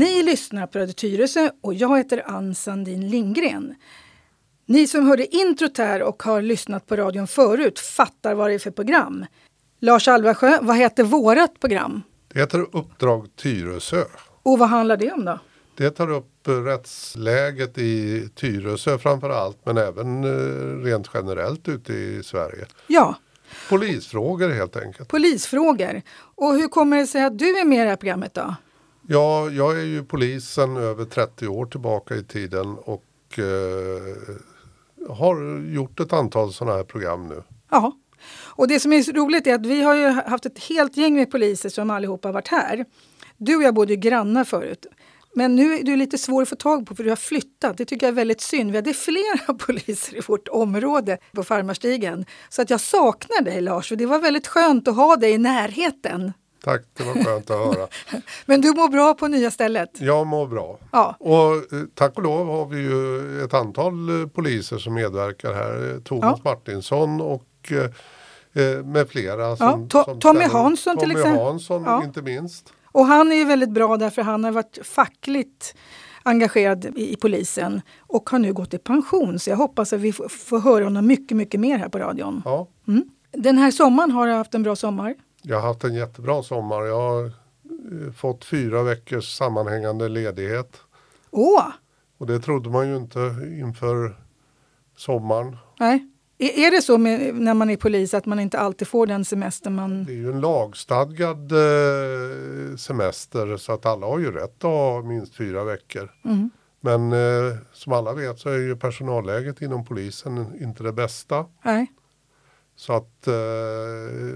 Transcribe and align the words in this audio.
Ni 0.00 0.22
lyssnar 0.22 0.66
på 0.66 0.78
Radio 0.78 0.92
Tyresö 0.92 1.50
och 1.60 1.74
jag 1.74 1.98
heter 1.98 2.22
Ann 2.26 2.54
Sandin 2.54 3.08
Lindgren. 3.10 3.74
Ni 4.66 4.86
som 4.86 5.06
hörde 5.06 5.36
introt 5.36 5.78
här 5.78 6.02
och 6.02 6.22
har 6.22 6.42
lyssnat 6.42 6.86
på 6.86 6.96
radion 6.96 7.26
förut 7.26 7.78
fattar 7.78 8.34
vad 8.34 8.50
det 8.50 8.54
är 8.54 8.58
för 8.58 8.70
program. 8.70 9.26
Lars 9.80 10.08
Alvarsjö, 10.08 10.58
vad 10.62 10.76
heter 10.76 11.04
vårat 11.04 11.60
program? 11.60 12.02
Det 12.32 12.40
heter 12.40 12.66
Uppdrag 12.76 13.36
Tyresö. 13.36 14.04
Och 14.42 14.58
vad 14.58 14.68
handlar 14.68 14.96
det 14.96 15.12
om 15.12 15.24
då? 15.24 15.38
Det 15.76 15.90
tar 15.90 16.10
upp 16.10 16.48
rättsläget 16.66 17.78
i 17.78 18.28
Tyresö 18.34 18.98
framför 18.98 19.30
allt 19.30 19.58
men 19.66 19.76
även 19.78 20.24
eh, 20.24 20.84
rent 20.84 21.10
generellt 21.14 21.68
ute 21.68 21.92
i 21.92 22.22
Sverige. 22.22 22.66
Ja, 22.86 23.14
Polisfrågor 23.68 24.48
helt 24.48 24.76
enkelt. 24.76 25.08
polisfrågor. 25.08 26.02
Och 26.34 26.54
hur 26.54 26.68
kommer 26.68 26.96
det 26.96 27.06
sig 27.06 27.24
att 27.24 27.38
du 27.38 27.58
är 27.58 27.64
med 27.64 27.78
i 27.78 27.82
det 27.82 27.88
här 27.88 27.96
programmet 27.96 28.34
då? 28.34 28.54
Ja, 29.12 29.50
jag 29.50 29.80
är 29.80 29.84
ju 29.84 30.04
polisen 30.04 30.76
över 30.76 31.04
30 31.04 31.48
år 31.48 31.66
tillbaka 31.66 32.14
i 32.14 32.24
tiden 32.24 32.76
och 32.78 33.38
eh, 33.38 34.28
har 35.08 35.62
gjort 35.72 36.00
ett 36.00 36.12
antal 36.12 36.52
sådana 36.52 36.76
här 36.76 36.84
program 36.84 37.28
nu. 37.28 37.42
Ja. 37.70 37.92
Och 38.44 38.68
det 38.68 38.80
som 38.80 38.92
är 38.92 39.02
så 39.02 39.12
roligt 39.12 39.46
är 39.46 39.54
att 39.54 39.66
vi 39.66 39.82
har 39.82 39.94
ju 39.94 40.06
haft 40.06 40.46
ett 40.46 40.58
helt 40.58 40.96
gäng 40.96 41.14
med 41.14 41.30
poliser 41.30 41.68
som 41.68 41.90
allihopa 41.90 42.28
har 42.28 42.32
varit 42.32 42.48
här. 42.48 42.84
Du 43.36 43.56
och 43.56 43.62
jag 43.62 43.74
bodde 43.74 43.92
ju 43.92 44.00
grannar 44.00 44.44
förut. 44.44 44.86
Men 45.34 45.56
nu 45.56 45.74
är 45.74 45.82
du 45.82 45.96
lite 45.96 46.18
svår 46.18 46.42
att 46.42 46.48
få 46.48 46.56
tag 46.56 46.86
på 46.86 46.94
för 46.94 47.04
du 47.04 47.10
har 47.10 47.16
flyttat. 47.16 47.76
Det 47.76 47.84
tycker 47.84 48.06
jag 48.06 48.12
är 48.12 48.16
väldigt 48.16 48.40
synd. 48.40 48.70
Vi 48.70 48.76
hade 48.76 48.94
flera 48.94 49.54
poliser 49.58 50.16
i 50.16 50.20
vårt 50.26 50.48
område 50.48 51.18
på 51.32 51.44
Farmarstigen. 51.44 52.26
Så 52.48 52.62
att 52.62 52.70
jag 52.70 52.80
saknar 52.80 53.42
dig 53.42 53.60
Lars 53.60 53.92
och 53.92 53.98
det 53.98 54.06
var 54.06 54.18
väldigt 54.18 54.46
skönt 54.46 54.88
att 54.88 54.96
ha 54.96 55.16
dig 55.16 55.32
i 55.32 55.38
närheten. 55.38 56.32
Tack, 56.64 56.82
det 56.92 57.02
var 57.04 57.24
skönt 57.24 57.50
att 57.50 57.56
höra. 57.58 57.88
Men 58.46 58.60
du 58.60 58.68
mår 58.68 58.88
bra 58.88 59.14
på 59.14 59.28
nya 59.28 59.50
stället? 59.50 59.90
Jag 60.00 60.26
mår 60.26 60.46
bra. 60.46 60.78
Ja. 60.92 61.16
Och 61.20 61.54
eh, 61.54 61.84
tack 61.94 62.16
och 62.16 62.22
lov 62.22 62.46
har 62.46 62.66
vi 62.66 62.76
ju 62.80 63.44
ett 63.44 63.54
antal 63.54 64.22
eh, 64.22 64.28
poliser 64.28 64.78
som 64.78 64.94
medverkar 64.94 65.54
här. 65.54 65.94
Eh, 65.94 66.00
Thomas 66.00 66.44
Martinsson 66.44 67.20
och 67.20 67.72
med 68.84 69.08
flera. 69.08 69.56
Som, 69.56 69.88
To- 69.88 70.04
som 70.04 70.20
Tommy 70.20 70.44
Hansson 70.44 70.98
till 70.98 71.08
Tommy 71.08 71.20
exempel. 71.20 71.44
Hansson 71.44 71.82
Ja. 71.86 72.04
inte 72.04 72.22
minst. 72.22 72.72
Och 72.84 73.06
han 73.06 73.32
är 73.32 73.36
ju 73.36 73.44
väldigt 73.44 73.70
bra 73.70 73.96
därför 73.96 74.22
han 74.22 74.44
har 74.44 74.50
varit 74.50 74.78
fackligt 74.84 75.74
engagerad 76.22 76.84
i, 76.84 77.12
i 77.12 77.16
polisen 77.16 77.82
och 78.00 78.30
har 78.30 78.38
nu 78.38 78.52
gått 78.52 78.74
i 78.74 78.78
pension. 78.78 79.38
Så 79.38 79.50
jag 79.50 79.56
hoppas 79.56 79.92
att 79.92 80.00
vi 80.00 80.12
får, 80.12 80.28
får 80.28 80.58
höra 80.60 80.84
honom 80.84 81.06
mycket, 81.06 81.36
mycket 81.36 81.60
mer 81.60 81.78
här 81.78 81.88
på 81.88 81.98
radion. 81.98 82.42
Ja, 82.44 82.68
Den 83.32 83.58
här 83.58 83.70
sommaren 83.70 84.10
har 84.10 84.26
du 84.26 84.32
haft 84.32 84.54
en 84.54 84.62
bra 84.62 84.76
sommar. 84.76 85.14
Jag 85.42 85.60
har 85.60 85.68
haft 85.68 85.84
en 85.84 85.94
jättebra 85.94 86.42
sommar. 86.42 86.82
Jag 86.82 87.00
har 87.00 87.24
eh, 87.24 88.12
fått 88.16 88.44
fyra 88.44 88.82
veckors 88.82 89.36
sammanhängande 89.36 90.08
ledighet. 90.08 90.80
Åh! 91.30 91.66
Och 92.18 92.26
det 92.26 92.40
trodde 92.40 92.70
man 92.70 92.88
ju 92.88 92.96
inte 92.96 93.18
inför 93.60 94.16
sommaren. 94.96 95.56
Nej. 95.78 96.06
Är, 96.38 96.66
är 96.66 96.70
det 96.70 96.82
så 96.82 96.98
med, 96.98 97.34
när 97.34 97.54
man 97.54 97.70
är 97.70 97.76
polis 97.76 98.14
att 98.14 98.26
man 98.26 98.40
inte 98.40 98.58
alltid 98.58 98.88
får 98.88 99.06
den 99.06 99.24
semester 99.24 99.70
man... 99.70 100.04
Det 100.04 100.12
är 100.12 100.16
ju 100.16 100.30
en 100.32 100.40
lagstadgad 100.40 101.52
eh, 101.52 102.76
semester 102.76 103.56
så 103.56 103.72
att 103.72 103.86
alla 103.86 104.06
har 104.06 104.18
ju 104.18 104.32
rätt 104.32 104.56
att 104.56 104.62
ha 104.62 105.02
minst 105.02 105.34
fyra 105.34 105.64
veckor. 105.64 106.10
Mm. 106.24 106.50
Men 106.80 107.12
eh, 107.12 107.56
som 107.72 107.92
alla 107.92 108.12
vet 108.12 108.38
så 108.38 108.48
är 108.48 108.58
ju 108.58 108.76
personalläget 108.76 109.62
inom 109.62 109.84
polisen 109.84 110.46
inte 110.60 110.82
det 110.82 110.92
bästa. 110.92 111.46
Nej, 111.64 111.92
Så 112.80 112.92
att 112.92 113.26
eh, 113.26 113.34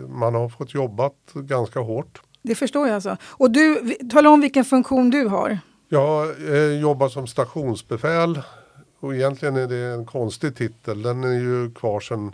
man 0.09 0.35
har 0.35 0.49
fått 0.49 0.75
jobbat 0.75 1.15
ganska 1.35 1.81
hårt. 1.81 2.23
det 2.43 2.55
förstår 2.55 2.87
jag 2.87 2.95
alltså. 2.95 3.17
Och 3.23 3.51
du, 3.51 3.95
tala 4.13 4.31
om 4.31 4.41
vilken 4.41 4.65
funktion 4.65 5.11
du 5.11 5.27
har. 5.27 5.59
Jag 5.89 6.31
eh, 6.49 6.81
jobbar 6.81 7.09
som 7.09 7.27
stationsbefäl 7.27 8.41
och 9.01 9.15
egentligen 9.15 9.57
är 9.57 9.67
det 9.67 9.77
en 9.77 10.07
konstig 10.07 10.57
titel. 10.57 11.03
Den 11.03 11.25
är 11.25 11.33
ju 11.33 11.75
kvar 11.75 12.01
sedan 12.01 12.33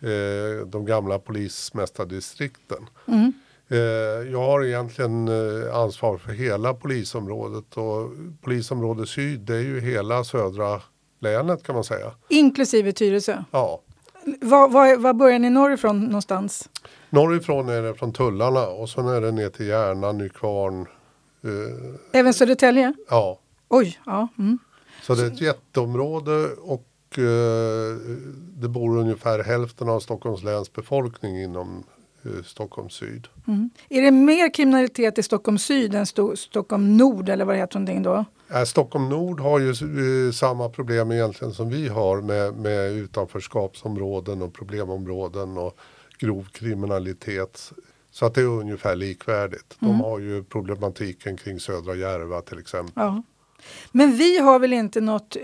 eh, 0.00 0.66
de 0.66 0.86
gamla 0.86 1.18
polismästardistrikten. 1.18 2.86
Mm. 3.06 3.32
Eh, 3.68 3.78
jag 4.32 4.42
har 4.42 4.64
egentligen 4.64 5.28
eh, 5.28 5.74
ansvar 5.74 6.18
för 6.18 6.32
hela 6.32 6.74
polisområdet 6.74 7.76
och 7.76 8.10
polisområde 8.40 9.06
syd 9.06 9.40
det 9.40 9.54
är 9.54 9.60
ju 9.60 9.80
hela 9.80 10.24
södra 10.24 10.82
länet 11.20 11.62
kan 11.62 11.74
man 11.74 11.84
säga. 11.84 12.12
Inklusive 12.28 12.92
Tyresö. 12.92 13.44
Ja. 13.50 13.82
Var, 14.40 14.68
var, 14.68 14.96
var 14.96 15.12
börjar 15.12 15.38
ni 15.38 15.50
norrifrån 15.50 16.04
någonstans? 16.04 16.68
Norrifrån 17.10 17.68
är 17.68 17.82
det 17.82 17.94
från 17.94 18.12
Tullarna 18.12 18.66
och 18.66 18.88
sen 18.88 19.08
är 19.08 19.20
det 19.20 19.32
ner 19.32 19.48
till 19.50 19.66
Järna, 19.66 20.12
Nykvarn. 20.12 20.80
Eh, 21.44 21.94
Även 22.20 22.34
Södertälje? 22.34 22.92
ja, 23.10 23.38
Oj, 23.68 24.00
ja. 24.06 24.28
Mm. 24.38 24.58
så 25.02 25.14
det 25.14 25.22
är 25.22 25.26
ett 25.26 25.40
jätteområde 25.40 26.48
och 26.52 27.18
eh, 27.18 27.96
det 28.56 28.68
bor 28.68 28.98
ungefär 28.98 29.44
hälften 29.44 29.88
av 29.88 30.00
Stockholms 30.00 30.42
läns 30.42 30.72
befolkning 30.72 31.42
inom 31.42 31.84
Stockholm 32.44 32.90
syd. 32.90 33.28
Mm. 33.46 33.70
Är 33.88 34.02
det 34.02 34.10
mer 34.10 34.54
kriminalitet 34.54 35.18
i 35.18 35.22
Stockholm 35.22 35.58
syd 35.58 35.94
än 35.94 36.04
Sto- 36.04 36.36
Stockholm 36.36 36.96
nord 36.96 37.28
eller 37.28 37.44
vad 37.44 37.54
det 37.54 37.58
heter 37.58 37.78
någonting 37.78 38.02
då? 38.02 38.24
Äh, 38.54 38.64
Stockholm 38.64 39.08
Nord 39.08 39.40
har 39.40 39.58
ju 39.58 39.70
eh, 39.70 40.32
samma 40.32 40.68
problem 40.68 41.12
egentligen 41.12 41.54
som 41.54 41.68
vi 41.68 41.88
har 41.88 42.20
med, 42.20 42.54
med 42.54 42.92
utanförskapsområden 42.92 44.42
och 44.42 44.54
problemområden 44.54 45.58
och 45.58 45.78
grov 46.18 46.48
kriminalitet. 46.52 47.72
Så 48.10 48.26
att 48.26 48.34
det 48.34 48.40
är 48.40 48.46
ungefär 48.46 48.96
likvärdigt. 48.96 49.76
De 49.80 50.00
har 50.00 50.18
ju 50.18 50.44
problematiken 50.44 51.36
kring 51.36 51.60
södra 51.60 51.94
Järva 51.94 52.40
till 52.40 52.58
exempel. 52.58 52.92
Ja. 52.96 53.22
Men 53.92 54.16
vi 54.16 54.38
har 54.38 54.58
väl 54.58 54.72
inte 54.72 55.00
något 55.00 55.36
eh, 55.36 55.42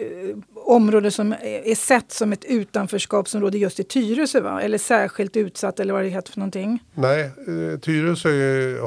område 0.55 1.11
som 1.11 1.33
är, 1.33 1.75
sett 1.75 2.13
som 2.13 2.33
ett 2.33 2.45
utanförskapsområde 2.45 3.59
just 3.59 3.81
i 3.81 3.85
Tyresö 3.85 4.41
va? 4.41 4.63
Eller 4.63 4.79
särskilt 4.79 5.37
utsatt 5.37 5.81
eller 5.81 5.93
vad 5.95 6.03
det 6.03 6.09
heter 6.09 6.33
för 6.33 6.41
någonting? 6.41 6.83
Nej, 6.95 7.23
eh, 7.23 7.79
Tyresö 7.79 8.29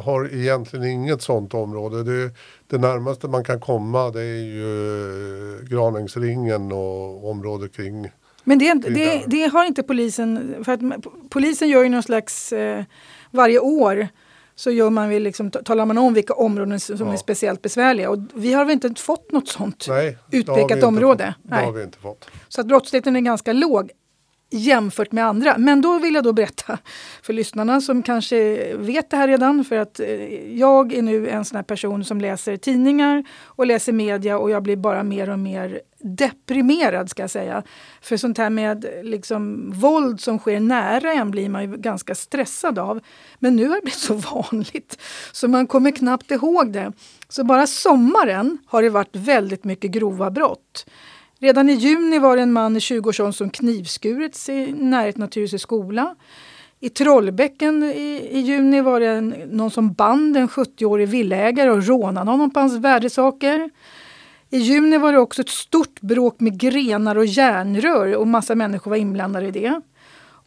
har 0.03 0.33
egentligen 0.33 0.85
inget 0.85 1.21
sådant 1.21 1.53
område. 1.53 2.03
Det, 2.03 2.31
det 2.67 2.77
närmaste 2.77 3.27
man 3.27 3.43
kan 3.43 3.59
komma 3.59 4.11
det 4.11 4.21
är 4.21 4.43
ju 4.43 5.59
eh, 5.59 5.63
Granängsringen 5.63 6.71
och 6.71 7.29
området 7.29 7.73
kring 7.75 8.11
Men 8.43 8.59
det, 8.59 8.73
det, 8.73 9.23
det 9.27 9.47
har 9.47 9.66
inte 9.66 9.83
polisen, 9.83 10.55
för 10.66 10.71
att 10.71 10.81
polisen 11.29 11.69
gör 11.69 11.83
ju 11.83 11.89
någon 11.89 12.03
slags, 12.03 12.53
eh, 12.53 12.83
varje 13.31 13.59
år 13.59 14.07
så 14.59 14.72
gör 14.72 14.90
man 14.90 15.09
väl 15.09 15.23
liksom, 15.23 15.51
ta- 15.51 15.62
talar 15.63 15.85
man 15.85 15.97
om 15.97 16.13
vilka 16.13 16.34
områden 16.34 16.79
som 16.79 16.95
Ja. 17.07 17.13
är 17.13 17.18
speciellt 17.18 17.62
besvärliga 17.62 18.09
och 18.09 18.18
vi 18.34 18.53
har 18.53 18.66
väl 18.66 18.73
inte 18.73 18.94
fått 19.01 19.31
något 19.31 19.47
sånt. 19.47 19.85
Nej, 19.90 20.18
det 20.31 20.38
Utpekat 20.38 20.84
område. 20.84 21.34
Fått. 21.38 21.50
Det 21.50 21.56
Nej. 21.56 21.66
har 21.66 21.72
vi 21.72 21.84
inte 21.84 21.97
fått. 21.97 22.25
Så 22.47 22.62
att 22.62 22.67
brottsligheten 22.67 23.16
är 23.16 23.19
ganska 23.22 23.53
låg 23.53 23.91
jämfört 24.50 25.12
med 25.12 25.25
andra. 25.25 25.58
Men 25.58 25.81
då 25.81 26.00
vill 26.00 26.16
jag 26.16 26.24
då 26.24 26.34
berätta 26.34 26.78
för 27.22 27.34
lyssnarna 27.34 27.81
som 27.81 28.03
kanske 28.03 28.74
vet 28.75 29.09
det 29.09 29.18
här 29.18 29.28
redan 29.28 29.66
för 29.66 29.75
att 29.75 30.00
eh, 30.00 30.58
jag 30.58 30.94
är 30.94 31.02
nu 31.02 31.30
en 31.30 31.46
sån 31.46 31.56
här 31.56 31.63
person 31.63 32.03
som 32.03 32.22
läser 32.22 32.58
tidningar 32.58 33.24
och 33.44 33.68
läser 33.68 33.94
media 33.94 34.38
och 34.38 34.52
jag 34.52 34.63
blir 34.63 34.75
bara 34.75 35.03
mer 35.03 35.30
och 35.30 35.40
mer 35.40 35.81
deprimerad 36.00 37.09
ska 37.09 37.24
jag 37.24 37.30
säga. 37.30 37.63
För 38.02 38.18
sånt 38.18 38.38
här 38.38 38.50
med 38.50 38.85
liksom 39.03 39.72
våld 39.72 40.22
som 40.22 40.40
sker 40.40 40.59
nära 40.59 41.14
en 41.14 41.31
blir 41.31 41.50
man 41.50 41.72
ju 41.72 41.78
ganska 41.78 42.16
stressad 42.16 42.79
av. 42.79 43.00
Men 43.40 43.56
nu 43.56 43.68
har 43.68 43.75
det 43.75 43.81
blivit 43.81 44.00
så 44.00 44.14
vanligt 44.14 45.00
så 45.31 45.47
man 45.47 45.68
kommer 45.68 45.91
knappt 45.91 46.31
ihåg 46.31 46.74
det. 46.74 46.94
Så 47.29 47.44
bara 47.44 47.68
sommaren 47.68 48.58
har 48.66 48.81
det 48.81 48.90
varit 48.90 49.16
väldigt 49.16 49.64
mycket 49.64 49.91
grova 49.91 50.31
brott. 50.31 50.85
Redan 51.39 51.69
i 51.69 51.73
juni 51.73 52.19
var 52.19 52.35
det 52.35 52.41
en 52.41 52.53
man 52.53 52.75
i 52.75 52.79
20-årsåldern 52.79 53.34
som 53.34 53.49
knivskurits 53.49 54.49
i 54.49 54.72
närheten 54.72 55.23
av 55.23 55.28
Tyresö 55.28 55.57
skola. 55.57 56.16
I 56.79 56.89
Trollbäcken 56.89 57.84
i, 57.84 58.29
i 58.31 58.39
juni 58.39 58.81
var 58.81 58.99
det 58.99 59.07
en, 59.07 59.29
någon 59.29 59.72
som 59.72 59.93
band 59.93 60.37
en 60.37 60.47
70-årig 60.47 61.07
villaägare 61.07 61.69
och 61.69 61.87
rånade 61.87 62.31
honom 62.31 62.51
på 62.51 62.59
hans 62.59 62.75
värdesaker. 62.75 63.69
I 64.49 64.57
juni 64.57 64.97
var 64.97 65.13
det 65.13 65.19
också 65.19 65.41
ett 65.41 65.49
stort 65.49 66.01
bråk 66.01 66.39
med 66.39 66.59
grenar 66.59 67.16
och 67.16 67.25
järnrör 67.25 68.16
och 68.16 68.28
massa 68.28 68.55
människor 68.55 68.91
var 68.91 68.97
inblandade 68.97 69.47
i 69.47 69.51
det. 69.51 69.81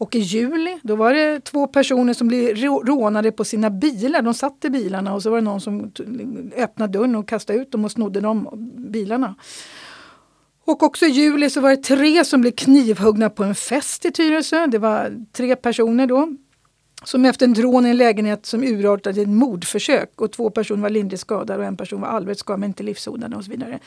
Och 0.00 0.14
i 0.14 0.19
juli 0.19 0.78
då 0.82 0.96
var 0.96 1.14
det 1.14 1.40
två 1.40 1.66
personer 1.66 2.14
som 2.14 2.28
blev 2.28 2.56
rånade 2.56 3.32
på 3.32 3.44
sina 3.44 3.70
bilar. 3.70 4.22
De 4.22 4.34
satt 4.34 4.64
i 4.64 4.70
bilarna 4.70 5.14
och 5.14 5.22
så 5.22 5.31
var 5.31 5.36
det 5.36 5.44
någon 5.44 5.60
som 5.60 5.93
öppnade 6.56 6.98
dörren 6.98 7.14
och 7.16 7.28
kastade 7.28 7.58
ut 7.58 7.72
dem 7.72 7.84
och 7.84 7.93
snodde 7.93 8.20
de 8.20 8.48
bilarna. 8.76 9.34
Och 10.64 10.82
också 10.82 11.06
i 11.06 11.08
juli 11.08 11.50
så 11.50 11.60
var 11.60 11.70
det 11.70 11.76
tre 11.76 12.24
som 12.24 12.40
blev 12.40 12.52
knivhuggna 12.52 13.30
på 13.30 13.44
en 13.44 13.54
fest 13.54 14.04
i 14.04 14.10
Tyresö. 14.10 14.66
Det 14.66 14.78
var 14.78 15.24
tre 15.32 15.56
personer 15.56 16.06
då. 16.06 16.28
som 17.04 17.24
efter 17.24 17.46
en 17.46 17.54
rån 17.54 17.86
i 17.86 17.90
en 17.90 17.96
lägenhet 17.96 18.46
som 18.46 18.62
urartade 18.62 19.14
till 19.14 19.22
ett 19.22 19.28
mordförsök 19.28 20.20
och 20.20 20.32
två 20.32 20.50
personer 20.50 20.82
var 20.82 20.90
lindrigt 20.90 21.20
skadade 21.20 21.58
och 21.58 21.64
en 21.64 21.76
person 21.76 22.00
var 22.00 22.08
allvarligt 22.08 22.38
skadad 22.38 22.60
men 22.60 22.68
inte 22.70 22.82
livshotande 22.82 23.36
och 23.36 23.44
så 23.44 23.50
vidare. 23.50 23.78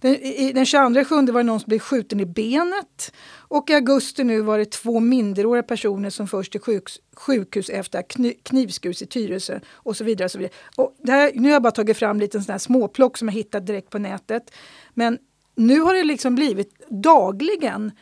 Den, 0.00 0.14
i, 0.14 0.52
den 0.52 0.66
22 0.66 1.04
sjunde 1.04 1.32
var 1.32 1.40
det 1.40 1.46
någon 1.46 1.60
som 1.60 1.68
blev 1.68 1.78
skjuten 1.78 2.20
i 2.20 2.26
benet 2.26 3.12
och 3.32 3.70
i 3.70 3.74
augusti 3.74 4.24
nu 4.24 4.40
var 4.40 4.58
det 4.58 4.70
två 4.70 5.00
minderåriga 5.00 5.62
personer 5.62 6.10
som 6.10 6.28
först 6.28 6.52
till 6.52 6.60
sjukhus, 6.60 7.00
sjukhus 7.16 7.68
efter 7.68 8.02
knivskurits 8.42 9.02
i 9.02 9.06
Tyresö 9.06 9.60
och 9.72 9.96
så 9.96 10.04
vidare. 10.04 10.24
Och 10.24 10.30
så 10.30 10.38
vidare. 10.38 10.52
Och 10.76 10.94
här, 11.06 11.32
nu 11.34 11.42
har 11.42 11.52
jag 11.52 11.62
bara 11.62 11.70
tagit 11.70 11.96
fram 11.96 12.20
lite 12.20 12.40
sån 12.40 12.58
småplock 12.58 13.18
som 13.18 13.28
jag 13.28 13.34
hittat 13.34 13.66
direkt 13.66 13.90
på 13.90 13.98
nätet. 13.98 14.50
Men 14.94 15.18
nu 15.54 15.80
har 15.80 15.94
det 15.94 16.04
liksom 16.04 16.34
blivit 16.34 16.88
dagligen 16.88 17.92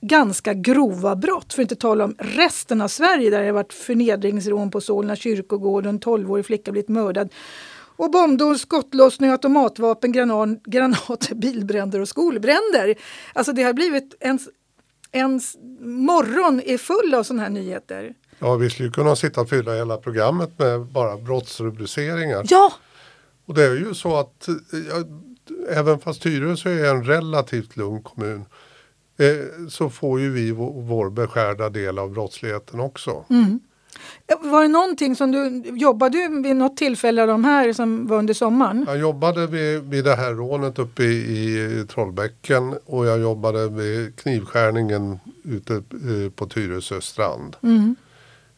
ganska 0.00 0.54
grova 0.54 1.16
brott. 1.16 1.52
För 1.52 1.62
att 1.62 1.64
inte 1.64 1.76
tala 1.76 2.04
om 2.04 2.14
resten 2.18 2.80
av 2.80 2.88
Sverige 2.88 3.30
där 3.30 3.40
det 3.40 3.46
har 3.46 3.52
varit 3.52 3.72
förnedringsrån 3.72 4.70
på 4.70 4.80
Solna 4.80 5.16
kyrkogård 5.16 5.86
och 5.86 5.90
en 5.90 6.00
12-årig 6.00 6.46
flicka 6.46 6.72
blivit 6.72 6.88
mördad. 6.88 7.32
Och 7.96 8.10
bombdåd, 8.10 8.60
skottlossning, 8.60 9.30
automatvapen, 9.30 10.12
granat, 10.12 10.62
granater, 10.64 11.34
bilbränder 11.34 12.00
och 12.00 12.08
skolbränder. 12.08 12.94
Alltså 13.32 13.52
det 13.52 13.62
har 13.62 13.72
blivit 13.72 14.14
ens, 14.20 14.48
ens 15.12 15.56
morgon 15.80 16.60
är 16.64 16.78
full 16.78 17.14
av 17.14 17.22
sådana 17.22 17.42
här 17.42 17.50
nyheter. 17.50 18.14
Ja, 18.38 18.56
vi 18.56 18.70
skulle 18.70 18.90
kunna 18.90 19.16
sitta 19.16 19.40
och 19.40 19.48
fylla 19.48 19.74
hela 19.74 19.96
programmet 19.96 20.58
med 20.58 20.80
bara 20.80 21.16
brottsrubriceringar. 21.16 22.44
Ja! 22.48 22.72
Och 23.46 23.54
det 23.54 23.64
är 23.64 23.74
ju 23.74 23.94
så 23.94 24.16
att 24.16 24.48
ja, 24.72 25.04
även 25.68 25.98
fast 25.98 26.22
Tyresö 26.22 26.70
är 26.70 26.94
en 26.94 27.04
relativt 27.04 27.76
lugn 27.76 28.02
kommun 28.02 28.44
Eh, 29.20 29.68
så 29.68 29.90
får 29.90 30.20
ju 30.20 30.30
vi 30.30 30.50
vår 30.50 31.10
beskärda 31.10 31.68
del 31.68 31.98
av 31.98 32.10
brottsligheten 32.10 32.80
också. 32.80 33.24
Mm. 33.30 33.60
Var 34.40 34.62
det 34.62 34.68
någonting 34.68 35.16
som 35.16 35.32
du 35.32 35.62
jobbade 35.78 36.18
du 36.18 36.42
vid 36.42 36.56
något 36.56 36.76
tillfälle 36.76 37.22
av 37.22 37.28
de 37.28 37.44
här 37.44 37.72
som 37.72 38.06
var 38.06 38.18
under 38.18 38.34
sommaren? 38.34 38.84
Jag 38.88 38.98
jobbade 38.98 39.46
vid, 39.46 39.82
vid 39.82 40.04
det 40.04 40.14
här 40.14 40.34
rånet 40.34 40.78
uppe 40.78 41.02
i, 41.02 41.80
i 41.80 41.86
Trollbäcken 41.86 42.74
och 42.86 43.06
jag 43.06 43.20
jobbade 43.20 43.68
vid 43.68 44.16
knivskärningen 44.16 45.18
ute 45.44 45.74
eh, 45.74 46.30
på 46.34 46.46
Tyresö 46.46 47.00
strand. 47.00 47.56
Mm. 47.62 47.96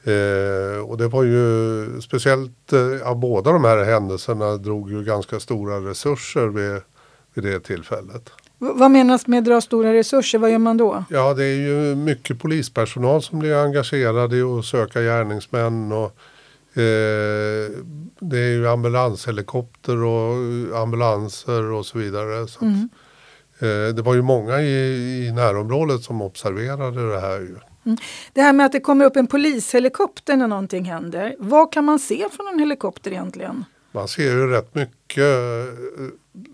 Eh, 0.05 0.81
och 0.81 0.98
det 0.98 1.08
var 1.08 1.22
ju 1.22 2.00
speciellt, 2.00 2.72
eh, 2.72 3.14
båda 3.14 3.52
de 3.52 3.64
här 3.64 3.84
händelserna 3.84 4.56
drog 4.56 4.90
ju 4.90 5.05
ganska 5.05 5.40
stora 5.40 5.76
resurser 5.76 6.46
vid, 6.46 6.82
vid 7.34 7.44
det 7.44 7.61
tillfället. 7.61 8.31
Vad 8.58 8.90
menas 8.90 9.26
med 9.26 9.44
dra 9.44 9.61
stora 9.61 9.94
resurser? 9.94 10.38
Vad 10.38 10.50
gör 10.50 10.58
man 10.58 10.76
då? 10.76 11.05
Ja, 11.11 11.34
det 11.34 11.44
är 11.44 11.56
ju 11.56 11.94
mycket 11.94 12.38
polispersonal 12.38 13.23
som 13.23 13.38
blir 13.38 13.64
engagerad 13.64 14.34
i 14.34 14.43
att 14.43 14.64
söka 14.64 15.00
gärningsmän. 15.00 15.93
Och, 15.93 16.05
eh, 16.79 17.70
det 18.20 18.38
är 18.38 18.52
ju 18.52 18.69
ambulanshelikopter 18.69 20.05
och 20.05 20.34
ambulanser 20.82 21.62
och 21.62 21.87
så 21.87 21.99
vidare. 21.99 22.49
Så 22.49 22.64
mm. 22.64 22.88
att, 23.55 23.62
eh, 23.62 23.94
det 23.96 24.02
var 24.02 24.14
ju 24.14 24.23
många 24.23 24.61
i, 24.61 25.26
i 25.26 25.32
närområdet 25.32 26.02
som 26.02 26.23
observerade 26.23 27.12
det 27.12 27.20
här. 27.20 27.40
Ju. 27.40 27.56
Mm. 27.84 27.99
Det 28.32 28.43
här 28.43 28.52
med 28.52 28.67
att 28.67 28.73
det 28.73 28.81
kommer 28.81 29.05
upp 29.05 29.17
en 29.17 29.26
polishelikopter 29.26 30.37
när 30.37 30.49
någonting 30.49 30.84
händer. 30.84 31.37
Vad 31.38 31.73
kan 31.73 31.84
man 31.84 31.99
se 31.99 32.26
från 32.32 32.49
en 32.52 32.58
helikopter 32.58 33.11
egentligen? 33.11 33.64
Man 33.92 34.08
ser 34.08 34.22
ju 34.22 34.46
rätt 34.46 34.74
mycket, 34.74 35.28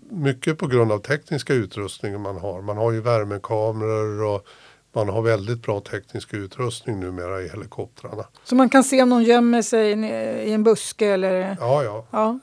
mycket 0.09 0.57
på 0.57 0.67
grund 0.67 0.91
av 0.91 0.99
tekniska 0.99 1.53
utrustningen 1.53 2.21
man 2.21 2.37
har. 2.37 2.61
Man 2.61 2.77
har 2.77 2.91
ju 2.91 3.01
värmekameror 3.01 4.23
och 4.23 4.47
man 4.93 5.09
har 5.09 5.21
väldigt 5.21 5.61
bra 5.61 5.79
teknisk 5.79 6.33
utrustning 6.33 6.99
numera 6.99 7.41
i 7.41 7.47
helikoptrarna. 7.47 8.25
Så 8.43 8.55
man 8.55 8.69
kan 8.69 8.83
se 8.83 9.03
om 9.03 9.09
någon 9.09 9.23
gömmer 9.23 9.61
sig 9.61 9.91
i 10.49 10.53
en 10.53 10.63
buske 10.63 11.07
eller? 11.07 11.57
Ja, 11.59 11.83
ja. 11.83 12.05
ja. 12.11 12.39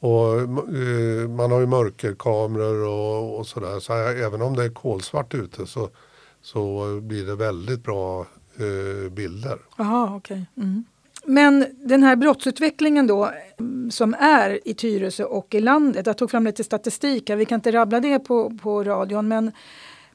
Och 0.00 0.40
eh, 0.40 1.28
man 1.28 1.52
har 1.52 1.60
ju 1.60 1.66
mörkerkameror 1.66 2.88
och, 2.88 3.38
och 3.38 3.46
sådär. 3.46 3.80
Så 3.80 3.92
även 3.94 4.42
om 4.42 4.56
det 4.56 4.64
är 4.64 4.68
kolsvart 4.68 5.34
ute 5.34 5.66
så, 5.66 5.88
så 6.42 6.86
blir 7.00 7.26
det 7.26 7.34
väldigt 7.34 7.84
bra 7.84 8.26
eh, 8.56 9.10
bilder. 9.10 9.58
Okej. 9.76 10.16
Okay. 10.16 10.44
Mm. 10.56 10.84
Men 11.30 11.66
den 11.72 12.02
här 12.02 12.16
brottsutvecklingen 12.16 13.06
då 13.06 13.30
som 13.90 14.14
är 14.14 14.68
i 14.68 14.74
Tyresö 14.74 15.24
och 15.24 15.54
i 15.54 15.60
landet. 15.60 16.06
Jag 16.06 16.18
tog 16.18 16.30
fram 16.30 16.44
lite 16.44 16.64
statistik 16.64 17.28
här, 17.28 17.36
vi 17.36 17.44
kan 17.44 17.56
inte 17.56 17.72
rabbla 17.72 18.00
det 18.00 18.18
på, 18.18 18.58
på 18.62 18.84
radion 18.84 19.28
men 19.28 19.52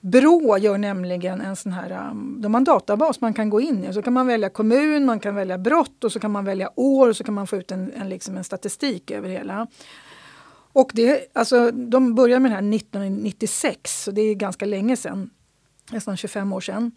Brå 0.02 0.58
gör 0.58 0.78
nämligen 0.78 1.42
en 1.42 1.56
sån 1.56 1.72
här, 1.72 2.10
um, 2.12 2.42
de 2.42 2.54
har 2.54 2.60
en 2.60 2.64
databas 2.64 3.22
man 3.22 3.34
kan 3.34 3.50
gå 3.50 3.62
in 3.62 3.84
i. 3.84 3.94
Så 3.94 4.02
kan 4.02 4.14
man 4.14 4.28
välja 4.28 4.50
kommun, 4.50 5.06
man 5.06 5.20
kan 5.20 5.36
välja 5.36 5.58
brott 5.58 6.04
och 6.04 6.12
så 6.12 6.20
kan 6.20 6.32
man 6.32 6.46
välja 6.46 6.70
år 6.76 7.10
och 7.10 7.18
så 7.18 7.24
kan 7.24 7.34
man 7.34 7.48
få 7.48 7.56
ut 7.56 7.72
en, 7.72 7.92
en, 7.94 8.10
liksom 8.10 8.38
en 8.38 8.44
statistik 8.44 9.12
över 9.12 9.30
hela. 9.30 9.68
Och 10.74 10.92
det, 10.94 11.30
alltså, 11.34 11.72
de 11.72 12.16
började 12.16 12.40
med 12.40 12.52
det 12.52 12.56
här 12.56 12.76
1996, 12.76 14.04
så 14.04 14.12
det 14.12 14.22
är 14.22 14.36
ganska 14.36 14.66
länge 14.66 14.98
sedan. 14.98 15.30
Nästan 15.92 16.18
25 16.18 16.54
år 16.54 16.62
sedan. 16.62 16.92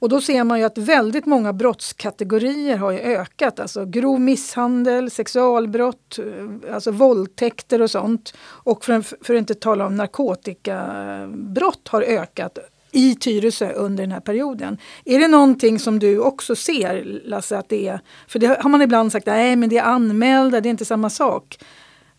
Och 0.00 0.08
då 0.08 0.20
ser 0.20 0.44
man 0.44 0.58
ju 0.58 0.64
att 0.64 0.78
väldigt 0.78 1.26
många 1.26 1.52
brottskategorier 1.52 2.76
har 2.76 2.92
ökat. 2.92 3.60
Alltså 3.60 3.84
grov 3.84 4.20
misshandel, 4.20 5.10
sexualbrott, 5.10 6.18
eh, 6.18 6.74
alltså 6.74 6.90
våldtäkter 6.90 7.82
och 7.82 7.90
sånt. 7.90 8.34
Och 8.42 8.84
för, 8.84 9.24
för 9.24 9.34
att 9.34 9.38
inte 9.38 9.54
tala 9.54 9.86
om 9.86 9.96
narkotikabrott 9.96 11.88
har 11.88 12.02
ökat 12.02 12.58
i 12.92 13.14
Tyresö 13.14 13.72
under 13.72 14.02
den 14.02 14.12
här 14.12 14.20
perioden. 14.20 14.78
Är 15.04 15.18
det 15.18 15.28
någonting 15.28 15.78
som 15.78 15.98
du 15.98 16.18
också 16.18 16.56
ser, 16.56 17.20
Lasse, 17.24 17.58
att 17.58 17.68
det 17.68 17.88
är? 17.88 18.00
För 18.28 18.38
det 18.38 18.62
har 18.62 18.70
man 18.70 18.82
ibland 18.82 19.12
sagt, 19.12 19.26
nej 19.26 19.56
men 19.56 19.68
det 19.68 19.78
är 19.78 19.84
anmälda, 19.84 20.60
det 20.60 20.68
är 20.68 20.70
inte 20.70 20.84
samma 20.84 21.10
sak. 21.10 21.58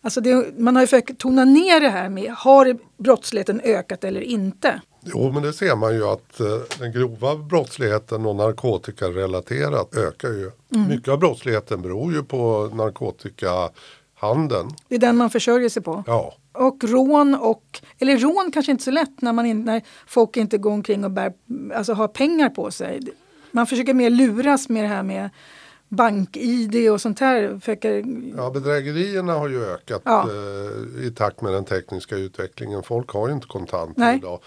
Alltså 0.01 0.22
det, 0.22 0.60
man 0.60 0.75
har 0.75 0.84
ju 0.84 0.88
försökt 0.88 1.18
tona 1.18 1.45
ner 1.45 1.80
det 1.80 1.89
här 1.89 2.10
med, 2.10 2.31
har 2.31 2.77
brottsligheten 3.04 3.62
ökat 3.63 4.04
eller 4.04 4.22
inte? 4.22 4.81
Jo, 5.03 5.31
men 5.31 5.44
det 5.44 5.53
ser 5.53 5.75
man 5.75 5.95
ju 5.95 6.07
att 6.07 6.39
eh, 6.39 6.48
den 6.80 6.92
grova 6.92 7.36
brottsligheten 7.36 8.25
och 8.25 8.36
narkotikarelaterat 8.36 9.95
ökar 9.95 10.30
ju. 10.30 10.51
Mm. 10.75 10.88
Mycket 10.88 11.07
av 11.07 11.19
brottsligheten 11.19 11.81
beror 11.81 12.13
ju 12.13 12.24
på 12.24 12.69
narkotikahandeln. 12.74 14.69
Det 14.88 14.95
är 14.95 15.00
den 15.00 15.18
man 15.18 15.30
försörjer 15.30 15.69
sig 15.69 15.83
på? 15.83 16.03
Ja. 16.07 16.33
Och 16.53 16.83
rån 16.83 17.36
och, 17.36 17.81
eller 18.00 18.18
rån 18.18 18.51
kanske 18.53 18.71
inte 18.71 18.83
så 18.83 18.92
lätt 18.92 19.21
när, 19.21 19.33
man 19.33 19.45
in, 19.45 19.63
när 19.63 19.81
folk 20.07 20.38
inte 20.38 20.57
går 20.57 20.71
omkring 20.71 21.06
och 21.06 21.12
bär, 21.12 21.33
alltså 21.75 21.94
har 21.94 22.07
pengar 22.07 22.50
på 22.50 22.71
sig. 22.71 23.01
Man 23.51 23.68
försöker 23.68 23.94
mer 23.94 24.09
luras 24.09 24.69
med 24.69 24.83
det 24.83 24.88
här 24.88 25.03
med 25.03 25.30
bank-id 25.92 26.89
och 26.92 27.01
sånt 27.01 27.19
här. 27.19 27.59
Försöker... 27.59 28.03
Ja, 28.38 28.50
bedrägerierna 28.50 29.33
har 29.33 29.50
ju 29.50 29.65
ökat 29.65 30.01
ja. 30.06 30.30
eh, 30.30 31.06
i 31.06 31.12
takt 31.15 31.42
med 31.42 31.53
den 31.53 31.65
tekniska 31.65 32.15
utvecklingen. 32.15 32.83
Folk 32.83 33.09
har 33.09 33.27
ju 33.27 33.33
inte 33.33 33.48
kontanter 33.48 34.01
Nej. 34.01 34.18
idag. 34.18 34.39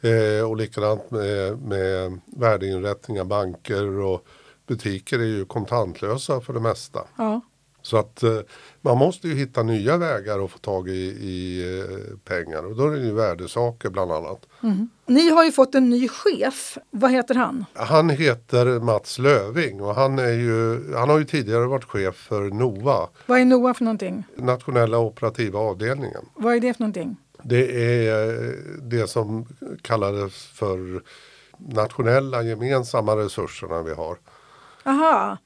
Eh, 0.00 0.48
och 0.48 0.56
likadant 0.56 1.10
med, 1.10 1.58
med 1.58 2.20
värdeinrättningar, 2.26 3.24
banker 3.24 3.98
och 4.00 4.26
butiker 4.66 5.18
är 5.18 5.24
ju 5.24 5.44
kontantlösa 5.44 6.40
för 6.40 6.52
det 6.52 6.60
mesta. 6.60 7.00
Ja. 7.16 7.40
Så 7.86 7.96
att 7.96 8.22
eh, 8.22 8.38
man 8.80 8.98
måste 8.98 9.28
ju 9.28 9.34
hitta 9.34 9.62
nya 9.62 9.96
vägar 9.96 10.44
att 10.44 10.50
få 10.50 10.58
tag 10.58 10.88
i, 10.88 10.92
i 11.20 11.62
eh, 11.80 12.18
pengar 12.24 12.66
och 12.66 12.76
då 12.76 12.86
är 12.86 12.90
det 12.90 13.04
ju 13.04 13.12
värdesaker 13.12 13.90
bland 13.90 14.12
annat. 14.12 14.46
Mm. 14.62 14.88
Ni 15.06 15.30
har 15.30 15.44
ju 15.44 15.52
fått 15.52 15.74
en 15.74 15.90
ny 15.90 16.08
chef. 16.08 16.78
Vad 16.90 17.10
heter 17.10 17.34
han? 17.34 17.64
Han 17.74 18.10
heter 18.10 18.80
Mats 18.80 19.18
Löving 19.18 19.82
och 19.82 19.94
han, 19.94 20.18
är 20.18 20.32
ju, 20.32 20.94
han 20.94 21.08
har 21.08 21.18
ju 21.18 21.24
tidigare 21.24 21.66
varit 21.66 21.84
chef 21.84 22.14
för 22.14 22.42
NOA. 22.42 23.08
Vad 23.26 23.40
är 23.40 23.44
NOA 23.44 23.74
för 23.74 23.84
någonting? 23.84 24.24
Nationella 24.36 24.98
operativa 24.98 25.58
avdelningen. 25.58 26.24
Vad 26.34 26.54
är 26.54 26.60
det 26.60 26.74
för 26.74 26.82
någonting? 26.82 27.16
Det 27.48 27.86
är 28.08 28.56
det 28.82 29.06
som 29.06 29.46
kallades 29.82 30.34
för 30.34 31.02
nationella 31.58 32.42
gemensamma 32.42 33.16
resurserna 33.16 33.82
vi 33.82 33.94
har. 33.94 34.18
Aha. 34.84 35.38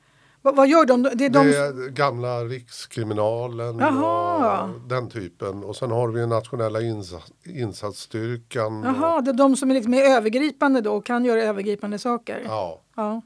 V 0.42 0.50
vad 0.54 0.69
gör 0.69 0.87
de? 0.87 1.02
Det 1.02 1.25
är, 1.25 1.30
de... 1.30 1.47
det 1.47 1.57
är 1.57 1.88
gamla 1.88 2.45
Rikskriminalen 2.45 3.83
Aha. 3.83 4.62
och 4.62 4.88
den 4.88 5.11
typen. 5.11 5.64
Och 5.64 5.76
sen 5.76 5.90
har 5.90 6.09
vi 6.09 6.26
nationella 6.26 6.80
insats, 6.80 7.33
insatsstyrkan. 7.45 8.83
Jaha, 8.83 9.21
det 9.21 9.30
är 9.30 9.35
de 9.35 9.57
som 9.57 9.71
är, 9.71 9.75
liksom 9.75 9.95
är 9.95 10.02
övergripande 10.02 10.80
då 10.80 10.92
och 10.92 11.07
kan 11.07 11.25
göra 11.25 11.42
övergripande 11.42 11.99
saker? 11.99 12.42
Ja. 12.45 12.83
ja. 12.97 13.23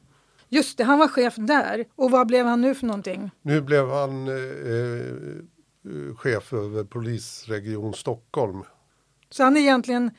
Just 0.48 0.78
det, 0.78 0.84
han 0.84 0.98
var 0.98 1.08
chef 1.08 1.34
där. 1.36 1.84
Och 1.96 2.10
vad 2.10 2.26
blev 2.26 2.46
han 2.46 2.60
nu 2.60 2.74
för 2.74 2.86
någonting? 2.86 3.30
Nu 3.42 3.60
blev 3.60 3.90
han 3.90 4.28
eh, 4.28 4.34
Eh, 4.34 5.44
chef 6.16 6.52
över 6.52 6.84
polisregion 6.84 7.94
Stockholm. 7.94 8.62
Så 9.30 9.42
han 9.44 9.56
är 9.56 9.60
egentligen 9.60 10.10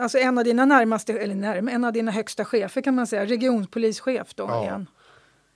alltså 0.00 0.18
en 0.18 0.38
av 0.38 0.44
dina 0.44 0.64
närmaste, 0.64 1.12
eller 1.12 1.34
närm, 1.34 1.68
en 1.68 1.84
av 1.84 1.92
dina 1.92 2.10
högsta 2.10 2.44
chefer 2.44 2.80
kan 2.80 2.94
man 2.94 3.06
säga, 3.06 3.26
regionpolischef 3.26 4.34
då 4.34 4.44
ja. 4.44 4.62
igen. 4.62 4.86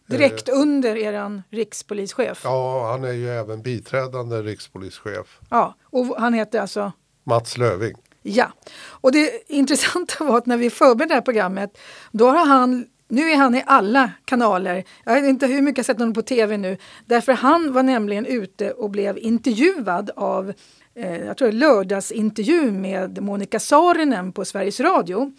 Direkt 0.06 0.48
eh, 0.48 0.54
under 0.58 0.96
eran 0.96 1.42
rikspolischef. 1.50 2.40
Ja, 2.44 2.90
han 2.90 3.04
är 3.04 3.12
ju 3.12 3.28
även 3.28 3.62
biträdande 3.62 4.42
rikspolischef. 4.42 5.40
Ja, 5.50 5.74
och 5.82 6.06
han 6.06 6.34
heter 6.34 6.60
alltså? 6.60 6.92
Mats 7.24 7.58
Löving. 7.58 7.96
Ja, 8.22 8.52
och 8.82 9.12
det 9.12 9.50
intressanta 9.50 10.24
var 10.24 10.38
att 10.38 10.46
när 10.46 10.56
vi 10.56 10.70
förberedde 10.70 11.14
det 11.14 11.14
här 11.14 11.22
programmet 11.22 11.78
då 12.10 12.28
har 12.28 12.46
han 12.46 12.86
nu 13.10 13.30
är 13.30 13.36
han 13.36 13.54
i 13.54 13.62
alla 13.66 14.10
kanaler. 14.24 14.84
Jag 15.04 15.14
vet 15.14 15.24
inte 15.24 15.46
hur 15.46 15.62
mycket 15.62 15.78
jag 15.78 15.86
sett 15.86 15.98
honom 15.98 16.14
på 16.14 16.22
tv 16.22 16.56
nu. 16.56 16.76
Därför 17.06 17.32
han 17.32 17.72
var 17.72 17.82
nämligen 17.82 18.26
ute 18.26 18.70
och 18.70 18.90
blev 18.90 19.18
intervjuad 19.18 20.10
av 20.16 20.52
eh, 20.94 21.16
jag 21.16 21.36
tror 21.36 21.52
lördagsintervju 21.52 22.70
med 22.70 23.22
Monica 23.22 23.60
Saarinen 23.60 24.32
på 24.32 24.44
Sveriges 24.44 24.80
Radio. 24.80 25.32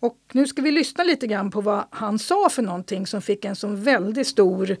Och 0.00 0.18
nu 0.32 0.46
ska 0.46 0.62
vi 0.62 0.70
lyssna 0.70 1.04
lite 1.04 1.26
grann 1.26 1.50
på 1.50 1.60
vad 1.60 1.84
han 1.90 2.18
sa 2.18 2.48
för 2.50 2.62
någonting 2.62 3.06
som 3.06 3.22
fick 3.22 3.44
en 3.44 3.56
sån 3.56 3.82
väldigt 3.82 4.26
stor 4.26 4.76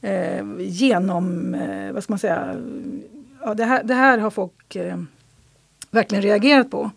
eh, 0.00 0.44
genom... 0.58 1.54
Eh, 1.54 1.92
vad 1.92 2.02
ska 2.02 2.12
man 2.12 2.18
säga? 2.18 2.56
Ja, 3.40 3.54
det, 3.54 3.64
här, 3.64 3.82
det 3.82 3.94
här 3.94 4.18
har 4.18 4.30
folk 4.30 4.76
eh, 4.76 5.02
verkligen 5.90 6.22
reagerat 6.22 6.70
på. 6.70 6.90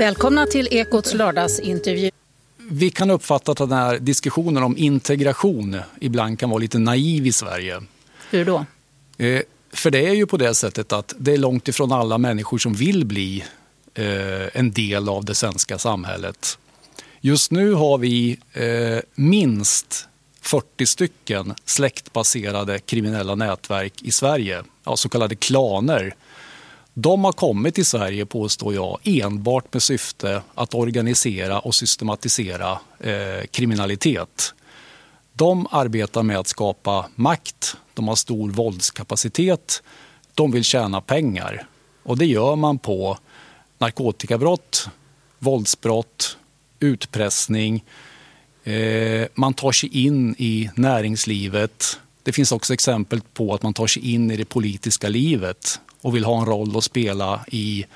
Välkomna 0.00 0.46
till 0.46 0.68
Ekots 0.70 1.14
lördagsintervju. 1.14 2.10
Vi 2.70 2.90
kan 2.90 3.10
uppfatta 3.10 3.52
att 3.52 3.58
den 3.58 3.72
här 3.72 3.98
diskussionen 3.98 4.62
om 4.62 4.76
integration 4.76 5.80
ibland 6.00 6.38
kan 6.38 6.50
vara 6.50 6.58
lite 6.58 6.78
naiv 6.78 7.26
i 7.26 7.32
Sverige. 7.32 7.82
Hur 8.30 8.44
då? 8.44 8.64
Eh, 9.18 9.42
för 9.72 9.90
det 9.90 10.06
är 10.06 10.12
ju 10.12 10.26
på 10.26 10.36
det 10.36 10.54
sättet 10.54 10.92
att 10.92 11.14
det 11.18 11.32
är 11.32 11.36
långt 11.36 11.68
ifrån 11.68 11.92
alla 11.92 12.18
människor 12.18 12.58
som 12.58 12.74
vill 12.74 13.06
bli 13.06 13.44
eh, 13.94 14.58
en 14.58 14.72
del 14.72 15.08
av 15.08 15.24
det 15.24 15.34
svenska 15.34 15.78
samhället. 15.78 16.58
Just 17.20 17.50
nu 17.50 17.72
har 17.72 17.98
vi 17.98 18.38
eh, 18.52 18.98
minst 19.14 20.08
40 20.40 20.86
stycken 20.86 21.54
släktbaserade 21.64 22.78
kriminella 22.78 23.34
nätverk 23.34 24.02
i 24.02 24.12
Sverige, 24.12 24.62
ja, 24.84 24.96
så 24.96 25.08
kallade 25.08 25.34
klaner 25.34 26.14
de 26.94 27.24
har 27.24 27.32
kommit 27.32 27.74
till 27.74 27.86
Sverige, 27.86 28.26
påstår 28.26 28.74
jag, 28.74 28.98
enbart 29.04 29.72
med 29.72 29.82
syfte 29.82 30.42
att 30.54 30.74
organisera 30.74 31.58
och 31.58 31.74
systematisera 31.74 32.78
eh, 33.00 33.46
kriminalitet. 33.50 34.54
De 35.32 35.66
arbetar 35.70 36.22
med 36.22 36.38
att 36.38 36.48
skapa 36.48 37.06
makt, 37.14 37.76
de 37.94 38.08
har 38.08 38.16
stor 38.16 38.50
våldskapacitet, 38.50 39.82
de 40.34 40.50
vill 40.50 40.64
tjäna 40.64 41.00
pengar. 41.00 41.66
Och 42.02 42.18
det 42.18 42.26
gör 42.26 42.56
man 42.56 42.78
på 42.78 43.18
narkotikabrott, 43.78 44.88
våldsbrott, 45.38 46.36
utpressning. 46.80 47.84
Eh, 48.64 49.26
man 49.34 49.54
tar 49.54 49.72
sig 49.72 50.04
in 50.04 50.34
i 50.38 50.70
näringslivet. 50.74 52.00
Det 52.22 52.32
finns 52.32 52.52
också 52.52 52.74
exempel 52.74 53.20
på 53.20 53.54
att 53.54 53.62
man 53.62 53.74
tar 53.74 53.86
sig 53.86 54.12
in 54.12 54.30
i 54.30 54.36
det 54.36 54.44
politiska 54.44 55.08
livet 55.08 55.80
och 56.02 56.16
vill 56.16 56.24
ha 56.24 56.40
en 56.40 56.46
roll 56.46 56.76
att 56.76 56.84
spela 56.84 57.40
i 57.48 57.86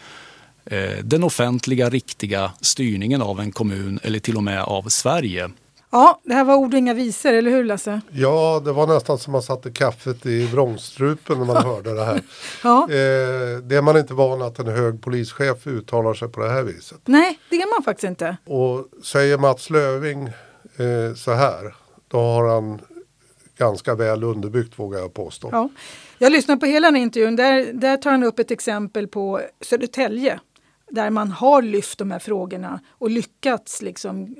eh, 0.64 1.04
den 1.04 1.24
offentliga, 1.24 1.90
riktiga 1.90 2.52
styrningen 2.60 3.22
av 3.22 3.40
en 3.40 3.52
kommun 3.52 4.00
eller 4.02 4.18
till 4.18 4.36
och 4.36 4.42
med 4.42 4.62
av 4.62 4.82
Sverige. 4.88 5.50
Ja, 5.94 6.20
det 6.24 6.34
här 6.34 6.44
var 6.44 6.54
ord 6.54 6.74
och 6.74 6.78
inga 6.78 6.94
visor, 6.94 7.32
eller 7.32 7.50
hur 7.50 7.64
Lasse? 7.64 8.00
Ja, 8.12 8.62
det 8.64 8.72
var 8.72 8.86
nästan 8.86 9.18
som 9.18 9.32
man 9.32 9.42
satte 9.42 9.70
kaffet 9.70 10.26
i 10.26 10.46
vrångstrupen 10.46 11.38
när 11.38 11.44
man 11.44 11.56
hörde 11.66 11.94
det 11.94 12.04
här. 12.04 12.22
ja. 12.62 12.82
eh, 12.82 13.58
det 13.62 13.76
är 13.76 13.82
man 13.82 13.96
inte 13.96 14.14
van 14.14 14.42
att 14.42 14.58
en 14.58 14.66
hög 14.66 15.02
polischef 15.02 15.66
uttalar 15.66 16.14
sig 16.14 16.28
på 16.28 16.40
det 16.40 16.50
här 16.50 16.62
viset. 16.62 16.98
Nej, 17.04 17.38
det 17.50 17.56
är 17.56 17.76
man 17.76 17.84
faktiskt 17.84 18.04
inte. 18.04 18.36
Och 18.44 18.86
säger 19.04 19.38
Mats 19.38 19.70
Löving 19.70 20.26
eh, 20.76 21.14
så 21.16 21.32
här, 21.32 21.74
då 22.08 22.18
har 22.18 22.54
han 22.54 22.80
ganska 23.58 23.94
väl 23.94 24.24
underbyggt 24.24 24.78
vågar 24.78 24.98
jag 24.98 25.14
påstå. 25.14 25.48
Ja. 25.52 25.68
Jag 26.24 26.32
lyssnade 26.32 26.60
på 26.60 26.66
hela 26.66 26.90
den 26.90 26.96
intervjun. 26.96 27.36
Där, 27.36 27.72
där 27.72 27.96
tar 27.96 28.10
han 28.10 28.22
upp 28.22 28.38
ett 28.38 28.50
exempel 28.50 29.08
på 29.08 29.40
Södertälje 29.60 30.40
där 30.90 31.10
man 31.10 31.30
har 31.30 31.62
lyft 31.62 31.98
de 31.98 32.10
här 32.10 32.18
frågorna 32.18 32.80
och 32.90 33.10
lyckats 33.10 33.82
liksom, 33.82 34.36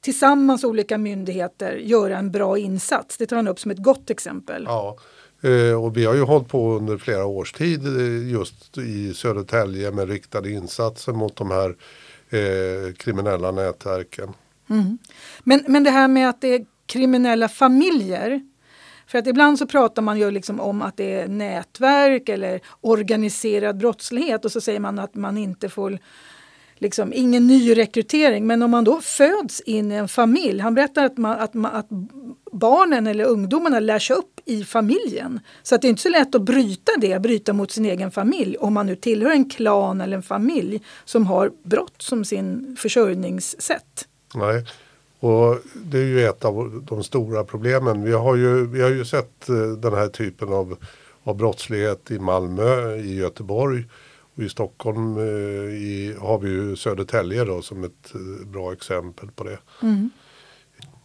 tillsammans 0.00 0.64
olika 0.64 0.98
myndigheter 0.98 1.76
göra 1.76 2.18
en 2.18 2.30
bra 2.30 2.58
insats. 2.58 3.16
Det 3.16 3.26
tar 3.26 3.36
han 3.36 3.48
upp 3.48 3.60
som 3.60 3.70
ett 3.70 3.82
gott 3.82 4.10
exempel. 4.10 4.64
Ja, 4.66 4.96
eh, 5.42 5.84
och 5.84 5.96
vi 5.96 6.04
har 6.04 6.14
ju 6.14 6.22
hållit 6.22 6.48
på 6.48 6.72
under 6.72 6.98
flera 6.98 7.24
års 7.24 7.52
tid 7.52 7.86
eh, 7.86 8.30
just 8.32 8.78
i 8.78 9.14
Södertälje 9.14 9.90
med 9.90 10.08
riktade 10.08 10.50
insatser 10.50 11.12
mot 11.12 11.36
de 11.36 11.50
här 11.50 11.76
eh, 12.30 12.94
kriminella 12.94 13.50
nätverken. 13.50 14.28
Mm. 14.70 14.98
Men, 15.42 15.64
men 15.68 15.84
det 15.84 15.90
här 15.90 16.08
med 16.08 16.28
att 16.28 16.40
det 16.40 16.54
är 16.54 16.66
kriminella 16.86 17.48
familjer 17.48 18.40
för 19.10 19.18
att 19.18 19.26
ibland 19.26 19.58
så 19.58 19.66
pratar 19.66 20.02
man 20.02 20.18
ju 20.18 20.30
liksom 20.30 20.60
om 20.60 20.82
att 20.82 20.96
det 20.96 21.20
är 21.20 21.28
nätverk 21.28 22.28
eller 22.28 22.60
organiserad 22.80 23.78
brottslighet 23.78 24.44
och 24.44 24.52
så 24.52 24.60
säger 24.60 24.80
man 24.80 24.98
att 24.98 25.14
man 25.14 25.38
inte 25.38 25.68
får 25.68 25.98
liksom 26.80 27.12
ingen 27.12 27.46
nyrekrytering. 27.46 28.46
Men 28.46 28.62
om 28.62 28.70
man 28.70 28.84
då 28.84 29.00
föds 29.00 29.60
in 29.60 29.92
i 29.92 29.94
en 29.94 30.08
familj, 30.08 30.60
han 30.60 30.74
berättar 30.74 31.04
att, 31.04 31.16
man, 31.16 31.38
att, 31.38 31.54
man, 31.54 31.74
att 31.74 31.88
barnen 32.52 33.06
eller 33.06 33.24
ungdomarna 33.24 33.80
lär 33.80 33.98
sig 33.98 34.16
upp 34.16 34.40
i 34.44 34.64
familjen. 34.64 35.40
Så 35.62 35.74
att 35.74 35.82
det 35.82 35.88
är 35.88 35.90
inte 35.90 36.02
så 36.02 36.08
lätt 36.08 36.34
att 36.34 36.42
bryta 36.42 36.92
det, 37.00 37.22
bryta 37.22 37.52
mot 37.52 37.70
sin 37.70 37.84
egen 37.84 38.10
familj 38.10 38.56
om 38.56 38.74
man 38.74 38.86
nu 38.86 38.96
tillhör 38.96 39.30
en 39.30 39.50
klan 39.50 40.00
eller 40.00 40.16
en 40.16 40.22
familj 40.22 40.82
som 41.04 41.26
har 41.26 41.52
brott 41.62 42.02
som 42.02 42.24
sin 42.24 42.76
försörjningssätt. 42.80 44.08
Nej, 44.34 44.64
och 45.20 45.58
det 45.74 45.98
är 45.98 46.04
ju 46.04 46.24
ett 46.24 46.44
av 46.44 46.84
de 46.88 47.04
stora 47.04 47.44
problemen. 47.44 48.04
Vi 48.04 48.12
har 48.12 48.36
ju, 48.36 48.66
vi 48.66 48.82
har 48.82 48.90
ju 48.90 49.04
sett 49.04 49.48
eh, 49.48 49.56
den 49.56 49.94
här 49.94 50.08
typen 50.08 50.52
av, 50.52 50.76
av 51.22 51.36
brottslighet 51.36 52.10
i 52.10 52.18
Malmö, 52.18 52.96
i 52.96 53.14
Göteborg 53.14 53.84
och 54.36 54.42
i 54.42 54.48
Stockholm 54.48 55.16
eh, 55.16 55.24
i, 55.74 56.16
har 56.20 56.38
vi 56.38 56.50
ju 56.50 56.76
Södertälje 56.76 57.44
då 57.44 57.62
som 57.62 57.84
ett 57.84 58.14
eh, 58.14 58.46
bra 58.46 58.72
exempel 58.72 59.30
på 59.30 59.44
det. 59.44 59.58
Mm. 59.82 60.10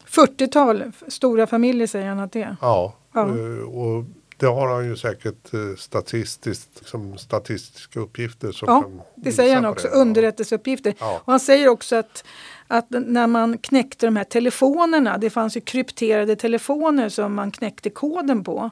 40-tal 0.09 0.91
stora 1.07 1.47
familjer 1.47 1.87
säger 1.87 2.07
han 2.07 2.19
att 2.19 2.31
det 2.31 2.41
är. 2.41 2.55
Ja, 2.61 2.95
ja. 3.13 3.23
och 3.65 4.03
det 4.37 4.45
har 4.45 4.67
han 4.67 4.85
ju 4.85 4.97
säkert 4.97 5.51
statistiskt, 5.77 6.69
liksom 6.79 7.17
statistiska 7.17 7.99
uppgifter. 7.99 8.51
Som 8.51 8.67
ja, 8.67 9.05
det 9.15 9.31
säger 9.31 9.55
han 9.55 9.65
också, 9.65 9.87
underrättelseuppgifter. 9.87 10.93
Ja. 10.99 11.21
Och 11.25 11.31
han 11.31 11.39
säger 11.39 11.67
också 11.67 11.95
att 11.95 12.23
att 12.67 12.85
när 12.89 13.27
man 13.27 13.57
knäckte 13.57 14.07
de 14.07 14.15
här 14.15 14.23
telefonerna, 14.23 15.17
det 15.17 15.29
fanns 15.29 15.57
ju 15.57 15.61
krypterade 15.61 16.35
telefoner 16.35 17.09
som 17.09 17.33
man 17.33 17.51
knäckte 17.51 17.89
koden 17.89 18.43
på. 18.43 18.69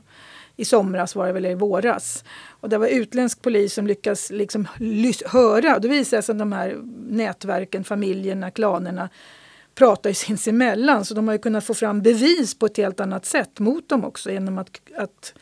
I 0.56 0.66
somras 0.66 1.16
var 1.16 1.28
det 1.28 1.34
väl, 1.34 1.46
i 1.46 1.54
våras. 1.54 2.24
Och 2.50 2.70
det 2.70 2.78
var 2.78 2.88
utländsk 2.88 3.42
polis 3.42 3.74
som 3.74 3.88
lyckades 3.88 4.32
liksom 4.32 4.68
höra. 5.26 5.80
Då 5.80 5.88
visade 5.88 6.18
det 6.18 6.24
sig 6.24 6.34
att 6.34 6.40
de 6.40 6.52
här 6.52 6.78
nätverken, 7.10 7.84
familjerna, 7.84 8.52
klanerna 8.52 9.10
pratar 9.76 10.10
ju 10.10 10.14
sinsemellan. 10.14 11.06
Så 11.06 11.14
de 11.14 11.28
har 11.28 11.36
ju 11.36 11.40
kunnat 11.40 11.64
få 11.64 11.74
fram 11.74 12.02
bevis 12.02 12.60
på 12.60 12.66
ett 12.66 12.78
helt 12.78 13.00
annat 13.00 13.26
sätt 13.26 13.60
mot 13.60 13.90
dem 13.90 14.06
också 14.06 14.32
genom 14.32 14.58
att, 14.58 14.82
att, 14.98 15.34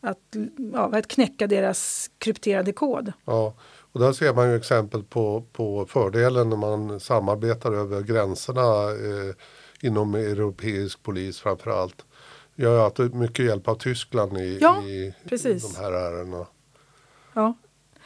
att, 0.00 0.36
ja, 0.72 0.90
att 0.98 1.08
knäcka 1.08 1.46
deras 1.46 2.10
krypterade 2.18 2.72
kod. 2.72 3.12
Ja. 3.24 3.54
Och 3.92 4.00
där 4.00 4.12
ser 4.12 4.34
man 4.34 4.50
ju 4.50 4.56
exempel 4.56 5.02
på, 5.02 5.44
på 5.52 5.86
fördelen 5.86 6.48
när 6.48 6.56
man 6.56 7.00
samarbetar 7.00 7.72
över 7.72 8.02
gränserna 8.02 8.90
eh, 8.90 9.34
inom 9.80 10.14
europeisk 10.14 11.02
polis 11.02 11.40
framförallt. 11.40 12.04
Vi 12.54 12.64
har 12.66 12.78
haft 12.78 12.98
mycket 12.98 13.44
hjälp 13.44 13.68
av 13.68 13.74
Tyskland 13.74 14.38
i, 14.38 14.58
ja, 14.60 14.82
i, 14.82 15.14
i 15.30 15.36
de 15.42 15.76
här 15.76 15.92
ärendena. 15.92 16.46
Ja. 17.32 17.54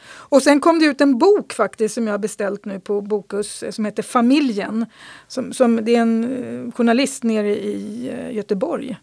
Och 0.07 0.43
sen 0.43 0.59
kom 0.59 0.79
det 0.79 0.85
ut 0.85 1.01
en 1.01 1.17
bok 1.17 1.53
faktiskt 1.53 1.95
som 1.95 2.07
jag 2.07 2.21
beställt 2.21 2.65
nu 2.65 2.79
på 2.79 3.01
Bokus 3.01 3.63
eh, 3.63 3.71
som 3.71 3.85
heter 3.85 4.03
Familjen. 4.03 4.85
Som, 5.27 5.53
som, 5.53 5.85
det 5.85 5.95
är 5.95 6.01
en 6.01 6.23
eh, 6.23 6.71
journalist 6.71 7.23
nere 7.23 7.55
i 7.55 8.09
eh, 8.09 8.35
Göteborg 8.35 8.97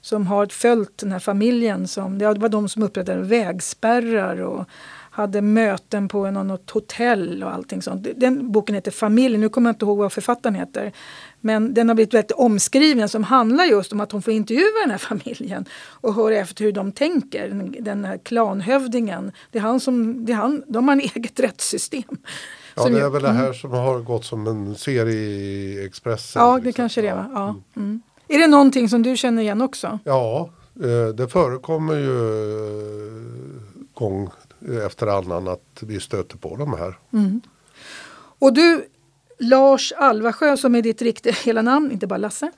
som 0.00 0.26
har 0.26 0.46
följt 0.46 0.98
den 0.98 1.12
här 1.12 1.18
familjen. 1.18 1.88
Som, 1.88 2.18
det 2.18 2.34
var 2.34 2.48
de 2.48 2.68
som 2.68 2.82
upprättade 2.82 3.22
vägspärrar 3.22 4.40
och 4.40 4.64
hade 5.14 5.42
möten 5.42 6.08
på 6.08 6.30
något 6.30 6.70
hotell 6.70 7.42
och 7.42 7.54
allting 7.54 7.82
sånt. 7.82 8.06
Den 8.16 8.52
boken 8.52 8.74
heter 8.74 8.90
Familjen, 8.90 9.40
nu 9.40 9.48
kommer 9.48 9.70
jag 9.70 9.74
inte 9.74 9.84
ihåg 9.84 9.98
vad 9.98 10.12
författaren 10.12 10.54
heter. 10.54 10.92
Men 11.40 11.74
den 11.74 11.88
har 11.88 11.94
blivit 11.94 12.14
väldigt 12.14 12.32
omskriven 12.32 13.08
som 13.08 13.24
handlar 13.24 13.64
just 13.64 13.92
om 13.92 14.00
att 14.00 14.12
hon 14.12 14.22
får 14.22 14.32
intervjua 14.32 14.80
den 14.82 14.90
här 14.90 14.98
familjen 14.98 15.64
och 15.88 16.14
höra 16.14 16.36
efter 16.36 16.64
hur 16.64 16.72
de 16.72 16.92
tänker. 16.92 17.48
Den 17.80 18.04
här 18.04 18.18
klanhövdingen, 18.18 19.32
det 19.50 19.58
är 19.58 19.62
han 19.62 19.80
som, 19.80 20.24
det 20.24 20.32
är 20.32 20.36
han, 20.36 20.62
de 20.66 20.88
har 20.88 20.92
en 20.92 21.00
eget 21.00 21.40
rättssystem. 21.40 22.18
Ja, 22.76 22.88
det 22.88 23.00
är 23.00 23.10
väl 23.10 23.22
det 23.22 23.32
här 23.32 23.44
mm. 23.44 23.54
som 23.54 23.70
har 23.70 23.98
gått 23.98 24.24
som 24.24 24.46
en 24.46 24.74
serie 24.74 25.16
i 25.16 25.86
Expressen. 25.86 26.42
Ja, 26.42 26.58
det 26.58 26.64
liksom. 26.64 26.82
kanske 26.82 27.02
det 27.02 27.14
var. 27.14 27.30
Ja. 27.34 27.56
Mm. 27.76 28.02
Är 28.28 28.38
det 28.38 28.46
någonting 28.46 28.88
som 28.88 29.02
du 29.02 29.16
känner 29.16 29.42
igen 29.42 29.62
också? 29.62 29.98
Ja, 30.04 30.50
eh, 30.82 31.14
det 31.14 31.28
förekommer 31.28 31.94
ju 31.94 32.18
eh, 33.06 33.24
gång 33.94 34.30
efter 34.86 35.06
annan 35.06 35.48
att 35.48 35.82
vi 35.82 36.00
stöter 36.00 36.36
på 36.36 36.56
de 36.56 36.72
här. 36.72 36.98
Mm. 37.12 37.40
Och 38.38 38.52
du 38.52 38.88
Lars 39.38 39.92
Alvasjö 39.96 40.56
som 40.56 40.74
är 40.74 40.82
ditt 40.82 41.02
riktiga 41.02 41.32
hela 41.44 41.62
namn, 41.62 41.92
inte 41.92 42.06
bara 42.06 42.16
Lasse. 42.16 42.50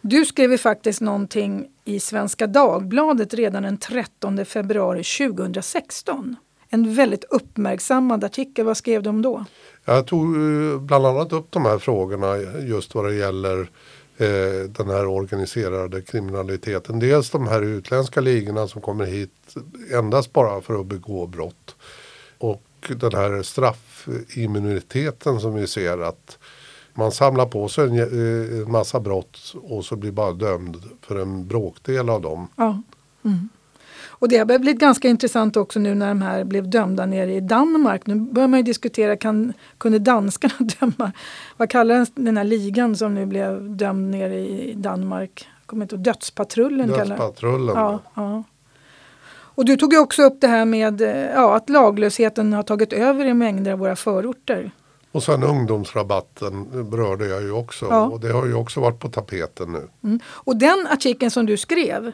Du 0.00 0.24
skrev 0.24 0.56
faktiskt 0.56 1.00
någonting 1.00 1.68
i 1.84 2.00
Svenska 2.00 2.46
Dagbladet 2.46 3.34
redan 3.34 3.62
den 3.62 3.78
13 3.78 4.44
februari 4.44 5.02
2016. 5.04 6.36
en 6.70 6.94
väldigt 6.94 7.24
uppmärksammad 7.24 8.24
artikel. 8.24 8.64
Vad 8.64 8.76
skrev 8.76 9.02
de 9.02 9.22
då? 9.22 9.44
Jag 9.84 10.06
tog 10.06 10.36
eh, 10.36 10.80
bland 10.80 11.06
annat 11.06 11.32
upp 11.32 11.50
de 11.50 11.64
här 11.64 11.78
frågorna 11.78 12.36
just 12.66 12.94
vad 12.94 13.04
det 13.04 13.14
gäller 13.14 13.70
Eh, 14.20 14.68
den 14.68 14.88
här 14.88 15.06
organiserade 15.06 16.02
kriminaliteten. 16.02 16.98
Dels 16.98 17.30
de 17.30 17.46
här 17.46 17.62
utländska 17.62 18.20
ligorna 18.20 18.68
som 18.68 18.80
kommer 18.80 19.06
hit 19.06 19.54
endast 19.92 20.32
bara 20.32 20.60
för 20.60 20.80
att 20.80 20.86
begå 20.86 21.26
brott. 21.26 21.76
Och 22.38 22.62
den 22.88 23.14
här 23.14 23.42
straffimmuniteten 23.42 25.40
som 25.40 25.54
vi 25.54 25.66
ser 25.66 25.98
att 25.98 26.38
man 26.94 27.12
samlar 27.12 27.46
på 27.46 27.68
sig 27.68 27.84
en, 27.84 27.98
eh, 27.98 28.04
en 28.62 28.72
massa 28.72 29.00
brott 29.00 29.54
och 29.62 29.84
så 29.84 29.96
blir 29.96 30.12
bara 30.12 30.32
dömd 30.32 30.76
för 31.02 31.20
en 31.20 31.48
bråkdel 31.48 32.10
av 32.10 32.20
dem. 32.20 32.48
Ja. 32.56 32.82
Mm. 33.24 33.48
Och 34.18 34.28
det 34.28 34.36
har 34.36 34.44
blivit 34.44 34.80
ganska 34.80 35.08
intressant 35.08 35.56
också 35.56 35.78
nu 35.78 35.94
när 35.94 36.08
de 36.08 36.22
här 36.22 36.44
blev 36.44 36.70
dömda 36.70 37.06
nere 37.06 37.34
i 37.34 37.40
Danmark. 37.40 38.06
Nu 38.06 38.14
börjar 38.14 38.48
man 38.48 38.58
ju 38.58 38.64
diskutera, 38.64 39.16
kan, 39.16 39.52
kunde 39.78 39.98
danskarna 39.98 40.54
döma? 40.80 41.12
Vad 41.56 41.70
kallar 41.70 42.06
den 42.14 42.36
här 42.36 42.44
ligan 42.44 42.96
som 42.96 43.14
nu 43.14 43.26
blev 43.26 43.76
dömd 43.76 44.10
nere 44.10 44.38
i 44.38 44.74
Danmark? 44.76 45.48
Kommer 45.66 45.84
inte 45.84 45.96
Dödspatrullen? 45.96 46.88
Dödspatrullen. 46.88 47.76
Ja, 47.76 47.98
ja. 48.14 48.44
Och 49.58 49.64
du 49.64 49.76
tog 49.76 49.92
ju 49.92 49.98
också 49.98 50.22
upp 50.22 50.40
det 50.40 50.48
här 50.48 50.64
med 50.64 51.00
ja, 51.34 51.56
att 51.56 51.70
laglösheten 51.70 52.52
har 52.52 52.62
tagit 52.62 52.92
över 52.92 53.24
i 53.24 53.34
mängder 53.34 53.72
av 53.72 53.78
våra 53.78 53.96
förorter. 53.96 54.70
Och 55.12 55.22
sen 55.22 55.42
ungdomsrabatten 55.42 56.66
berörde 56.90 57.26
jag 57.26 57.42
ju 57.42 57.52
också 57.52 57.86
ja. 57.90 58.06
och 58.06 58.20
det 58.20 58.32
har 58.32 58.46
ju 58.46 58.54
också 58.54 58.80
varit 58.80 58.98
på 58.98 59.08
tapeten 59.08 59.72
nu. 59.72 59.88
Mm. 60.04 60.20
Och 60.26 60.56
den 60.56 60.86
artikeln 60.90 61.30
som 61.30 61.46
du 61.46 61.56
skrev, 61.56 62.12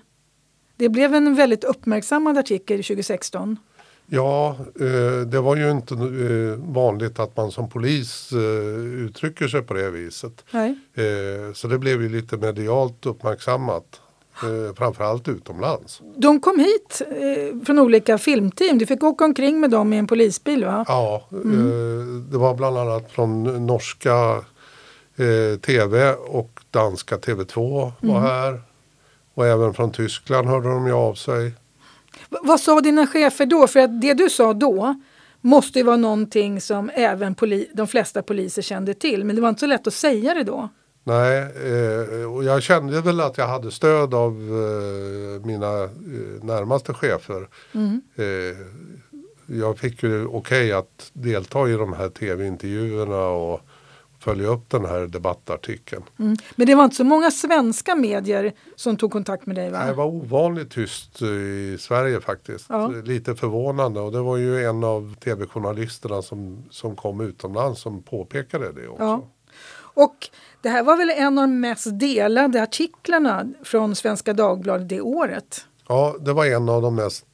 det 0.76 0.88
blev 0.88 1.14
en 1.14 1.34
väldigt 1.34 1.64
uppmärksammad 1.64 2.38
artikel 2.38 2.76
2016. 2.76 3.58
Ja, 4.06 4.56
eh, 4.80 5.26
det 5.26 5.40
var 5.40 5.56
ju 5.56 5.70
inte 5.70 5.94
eh, 5.94 6.74
vanligt 6.74 7.18
att 7.18 7.36
man 7.36 7.50
som 7.50 7.70
polis 7.70 8.32
eh, 8.32 8.38
uttrycker 9.04 9.48
sig 9.48 9.62
på 9.62 9.74
det 9.74 9.90
viset. 9.90 10.44
Nej. 10.50 10.78
Så 11.54 11.68
det 11.68 11.78
blev 11.78 12.02
ju 12.02 12.08
lite 12.08 12.36
medialt 12.36 13.06
uppmärksammat. 13.06 14.00
Framförallt 14.76 15.28
utomlands. 15.28 16.02
De 16.16 16.40
kom 16.40 16.58
hit 16.58 17.02
från 17.66 17.78
olika 17.78 18.18
filmteam. 18.18 18.78
Du 18.78 18.86
fick 18.86 19.02
åka 19.02 19.24
omkring 19.24 19.60
med 19.60 19.70
dem 19.70 19.92
i 19.92 19.98
en 19.98 20.06
polisbil 20.06 20.64
va? 20.64 20.84
Ja, 20.88 21.28
mm. 21.32 22.26
det 22.30 22.38
var 22.38 22.54
bland 22.54 22.78
annat 22.78 23.12
från 23.12 23.66
norska 23.66 24.44
TV 25.66 26.12
och 26.12 26.60
danska 26.70 27.16
TV2 27.16 27.92
var 28.00 28.18
mm. 28.18 28.22
här. 28.22 28.60
Och 29.34 29.46
även 29.46 29.74
från 29.74 29.92
Tyskland 29.92 30.48
hörde 30.48 30.68
de 30.68 30.86
ju 30.86 30.92
av 30.92 31.14
sig. 31.14 31.44
V 32.30 32.36
vad 32.42 32.60
sa 32.60 32.80
dina 32.80 33.06
chefer 33.06 33.46
då? 33.46 33.66
För 33.66 33.80
att 33.80 34.00
det 34.00 34.14
du 34.14 34.30
sa 34.30 34.52
då 34.52 34.94
måste 35.40 35.78
ju 35.78 35.84
vara 35.84 35.96
någonting 35.96 36.60
som 36.60 36.90
även 36.94 37.36
de 37.74 37.86
flesta 37.86 38.22
poliser 38.22 38.62
kände 38.62 38.94
till. 38.94 39.24
Men 39.24 39.36
det 39.36 39.42
var 39.42 39.48
inte 39.48 39.60
så 39.60 39.66
lätt 39.66 39.86
att 39.86 39.94
säga 39.94 40.34
det 40.34 40.42
då. 40.42 40.68
Nej, 41.04 41.38
eh, 41.40 42.32
och 42.32 42.44
jag 42.44 42.62
kände 42.62 43.00
väl 43.00 43.20
att 43.20 43.38
jag 43.38 43.48
hade 43.48 43.70
stöd 43.70 44.14
av 44.14 44.32
eh, 44.32 45.46
mina 45.46 45.82
eh, 45.82 45.90
närmaste 46.42 46.94
chefer. 46.94 47.48
Mm. 47.72 48.00
Eh, 48.16 48.56
jag 49.46 49.78
fick 49.78 50.02
ju 50.02 50.26
okej 50.26 50.36
okay 50.36 50.72
att 50.72 51.10
delta 51.12 51.68
i 51.68 51.72
de 51.72 51.92
här 51.92 52.08
tv-intervjuerna 52.08 53.26
och 53.26 53.60
följa 54.24 54.48
upp 54.48 54.70
den 54.70 54.84
här 54.84 55.00
debattartikeln. 55.06 56.02
Mm. 56.18 56.36
Men 56.56 56.66
det 56.66 56.74
var 56.74 56.84
inte 56.84 56.96
så 56.96 57.04
många 57.04 57.30
svenska 57.30 57.94
medier 57.94 58.52
som 58.76 58.96
tog 58.96 59.12
kontakt 59.12 59.46
med 59.46 59.56
dig? 59.56 59.70
va? 59.70 59.84
Det 59.84 59.92
var 59.92 60.04
ovanligt 60.04 60.70
tyst 60.70 61.22
i 61.22 61.76
Sverige 61.80 62.20
faktiskt. 62.20 62.66
Ja. 62.68 62.88
Lite 62.88 63.34
förvånande 63.34 64.00
och 64.00 64.12
det 64.12 64.20
var 64.20 64.36
ju 64.36 64.64
en 64.64 64.84
av 64.84 65.14
tv-journalisterna 65.14 66.22
som, 66.22 66.64
som 66.70 66.96
kom 66.96 67.20
utomlands 67.20 67.80
som 67.80 68.02
påpekade 68.02 68.72
det 68.72 68.88
också. 68.88 69.04
Ja. 69.04 69.28
Och 69.96 70.28
det 70.62 70.68
här 70.68 70.82
var 70.82 70.96
väl 70.96 71.10
en 71.10 71.38
av 71.38 71.48
de 71.48 71.60
mest 71.60 71.86
delade 72.00 72.62
artiklarna 72.62 73.52
från 73.64 73.96
Svenska 73.96 74.32
Dagbladet 74.32 74.88
det 74.88 75.00
året? 75.00 75.66
Ja, 75.88 76.16
det 76.20 76.32
var 76.32 76.46
en 76.46 76.68
av 76.68 76.82
de 76.82 76.94
mest, 76.94 77.26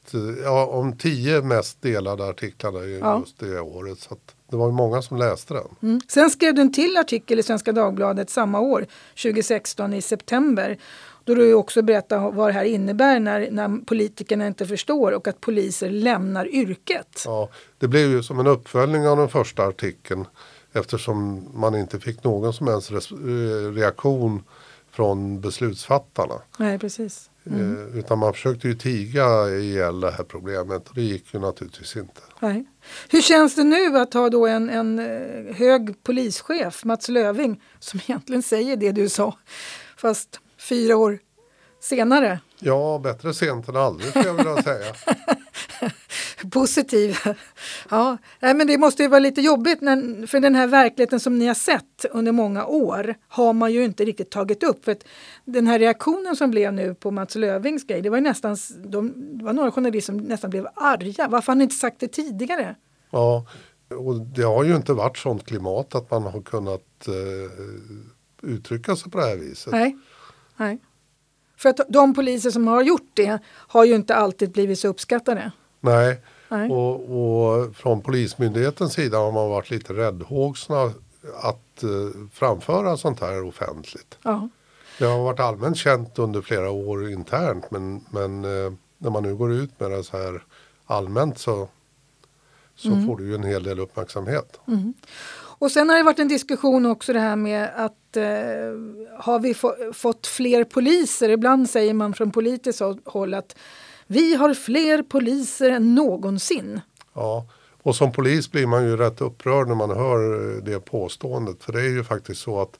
ja, 0.45 0.67
om 0.67 0.97
tio 0.97 1.43
mest 1.43 1.83
delade 1.83 2.25
artiklarna 2.25 2.85
i 2.85 2.99
ja. 2.99 3.21
just 3.21 3.39
det 3.39 3.61
året. 3.61 3.99
Så 3.99 4.17
det 4.51 4.57
var 4.57 4.71
många 4.71 5.03
som 5.03 5.17
läste 5.17 5.55
den. 5.55 5.65
Mm. 5.83 6.01
Sen 6.09 6.31
skrev 6.31 6.55
du 6.55 6.61
en 6.61 6.73
till 6.73 6.97
artikel 6.97 7.39
i 7.39 7.43
Svenska 7.43 7.73
Dagbladet 7.73 8.31
samma 8.31 8.61
år, 8.61 8.87
2016 9.23 9.95
i 9.95 10.03
september. 10.03 10.79
Då 11.25 11.35
du 11.35 11.55
också 11.55 11.83
berättar 11.83 12.33
vad 12.33 12.49
det 12.49 12.53
här 12.53 12.65
innebär 12.65 13.21
när, 13.21 13.51
när 13.51 13.85
politikerna 13.85 14.47
inte 14.47 14.67
förstår 14.67 15.13
och 15.13 15.29
att 15.29 15.41
poliser 15.41 15.91
lämnar 15.91 16.49
yrket. 16.49 17.23
Ja, 17.25 17.49
det 17.79 17.89
blev 17.89 18.11
ju 18.11 18.23
som 18.23 18.41
en 18.41 18.47
uppföljning 18.47 19.09
av 19.09 19.17
den 19.17 19.29
första 19.29 19.65
artikeln 19.65 20.25
eftersom 20.73 21.49
man 21.55 21.75
inte 21.75 22.01
fick 22.01 22.25
någon 22.25 22.53
som 22.53 22.67
helst 22.67 22.91
reaktion 23.75 24.43
från 24.91 25.41
beslutsfattarna. 25.41 26.35
Nej, 26.59 26.79
precis. 26.79 27.31
Mm. 27.47 27.77
Eh, 27.77 27.99
utan 27.99 28.19
man 28.19 28.33
försökte 28.33 28.69
ju 28.69 28.75
tiga 28.75 29.49
ihjäl 29.49 30.01
det 30.01 30.11
här 30.11 30.25
problemet 30.25 30.89
och 30.89 30.95
det 30.95 31.03
gick 31.03 31.35
ju 31.35 31.41
naturligtvis 31.41 31.97
inte. 31.97 32.21
Nej. 32.41 32.65
Hur 33.09 33.23
känns 33.23 33.55
det 33.55 33.65
nu 33.65 33.99
att 33.99 34.15
ha 34.15 34.31
då 34.31 34.47
en, 34.47 34.71
en 34.71 34.99
eh, 34.99 35.55
hög 35.55 36.03
polischef, 36.03 36.85
Mats 36.85 37.09
Löving, 37.09 37.63
som 37.79 38.01
egentligen 38.09 38.43
säger 38.43 38.77
det 38.77 38.93
du 38.93 39.09
sa, 39.09 39.39
fast 39.97 40.41
fyra 40.59 40.97
år 40.97 41.19
senare? 41.81 42.41
Ja, 42.59 43.01
bättre 43.03 43.35
sent 43.35 43.69
än 43.69 43.77
aldrig 43.77 44.11
skulle 44.11 44.27
jag 44.27 44.35
vilja 44.35 44.63
säga. 44.63 44.95
Positiv. 46.51 47.17
Ja, 47.91 48.19
men 48.41 48.67
det 48.67 48.79
måste 48.79 49.03
ju 49.03 49.09
vara 49.09 49.19
lite 49.19 49.41
jobbigt 49.41 49.81
när, 49.81 50.27
för 50.27 50.41
den 50.41 50.55
här 50.55 50.67
verkligheten 50.67 51.21
som 51.21 51.39
ni 51.39 51.47
har 51.47 51.55
sett 51.55 52.05
under 52.11 52.33
många 52.33 52.67
år 52.67 53.15
har 53.29 53.53
man 53.53 53.73
ju 53.73 53.85
inte 53.85 54.05
riktigt 54.05 54.31
tagit 54.31 54.63
upp. 54.63 54.85
För 54.85 54.97
den 55.45 55.67
här 55.67 55.79
reaktionen 55.79 56.37
som 56.37 56.51
blev 56.51 56.73
nu 56.73 56.95
på 56.95 57.11
Mats 57.11 57.35
Lövings 57.35 57.87
grej, 57.87 58.03
det 58.03 58.11
var 58.11 58.21
nästan, 58.21 58.57
de, 58.85 59.15
det 59.39 59.45
var 59.45 59.53
några 59.53 59.73
journalister 59.73 60.13
som 60.13 60.17
nästan 60.17 60.51
blev 60.51 60.67
arga. 60.75 61.29
Varför 61.29 61.53
har 61.53 61.57
ni 61.57 61.65
inte 61.65 61.77
sagt 61.77 62.01
det 62.01 62.09
tidigare? 62.09 62.77
Ja, 63.11 63.47
och 63.89 64.21
det 64.21 64.43
har 64.43 64.65
ju 64.65 64.77
inte 64.77 64.93
varit 64.93 65.19
sånt 65.19 65.47
klimat 65.47 65.95
att 65.95 66.11
man 66.11 66.23
har 66.23 66.43
kunnat 66.43 67.09
eh, 67.09 68.51
uttrycka 68.51 68.97
sig 68.97 69.11
på 69.11 69.19
det 69.19 69.25
här 69.25 69.37
viset. 69.37 69.73
Nej. 69.73 69.97
Nej. 70.57 70.79
För 71.57 71.69
att 71.69 71.81
de 71.89 72.15
poliser 72.15 72.51
som 72.51 72.67
har 72.67 72.83
gjort 72.83 73.11
det 73.15 73.39
har 73.47 73.85
ju 73.85 73.95
inte 73.95 74.15
alltid 74.15 74.51
blivit 74.51 74.79
så 74.79 74.89
uppskattade. 74.89 75.53
Nej, 75.81 76.21
Nej. 76.49 76.71
Och, 76.71 76.95
och, 77.21 77.77
från 77.77 78.01
Polismyndighetens 78.01 78.93
sida 78.93 79.19
har 79.19 79.33
man 79.33 79.51
varit 79.51 79.71
lite 79.71 79.93
räddhågsna 79.93 80.83
att 81.43 81.85
uh, 81.85 82.11
framföra 82.33 82.97
sånt 82.97 83.21
här 83.21 83.45
offentligt. 83.45 84.19
Ja. 84.23 84.49
Det 84.99 85.05
har 85.05 85.19
varit 85.19 85.41
allmänt 85.41 85.77
känt 85.77 86.19
under 86.19 86.43
flera 86.43 86.71
år 86.71 87.11
internt 87.11 87.71
men, 87.71 88.05
men 88.11 88.45
uh, 88.45 88.73
när 88.99 89.11
man 89.11 89.23
nu 89.23 89.35
går 89.35 89.53
ut 89.53 89.81
med 89.81 89.91
det 89.91 90.05
så 90.05 90.17
här 90.17 90.43
allmänt 90.87 91.39
så, 91.39 91.69
så 92.75 92.89
mm. 92.89 93.07
får 93.07 93.17
du 93.17 93.29
ju 93.29 93.35
en 93.35 93.45
hel 93.45 93.63
del 93.63 93.81
uppmärksamhet. 93.81 94.61
Mm. 94.69 94.95
Och 95.61 95.71
sen 95.71 95.89
har 95.89 95.97
det 95.97 96.03
varit 96.03 96.19
en 96.19 96.29
diskussion 96.29 96.87
också 96.87 97.13
det 97.13 97.21
här 97.21 97.37
med 97.37 97.71
att 97.77 98.17
eh, 98.17 98.25
har 99.19 99.39
vi 99.39 99.55
få, 99.55 99.75
fått 99.93 100.27
fler 100.27 100.65
poliser? 100.65 101.29
Ibland 101.29 101.71
säger 101.71 101.95
man 101.95 102.15
från 102.15 102.31
politiskt 102.31 102.83
håll 103.05 103.35
att 103.35 103.57
vi 104.11 104.35
har 104.35 104.55
fler 104.55 105.03
poliser 105.03 105.71
än 105.71 105.95
någonsin. 105.95 106.81
Ja, 107.15 107.47
och 107.83 107.97
som 107.97 108.13
polis 108.13 108.51
blir 108.51 108.67
man 108.67 108.85
ju 108.85 108.97
rätt 108.97 109.21
upprörd 109.21 109.69
när 109.69 109.75
man 109.75 109.91
hör 109.91 110.21
det 110.61 110.81
påståendet. 110.81 111.65
För 111.65 111.73
det 111.73 111.81
är 111.81 111.89
ju 111.89 112.05
faktiskt 112.05 112.41
så 112.41 112.61
att 112.61 112.79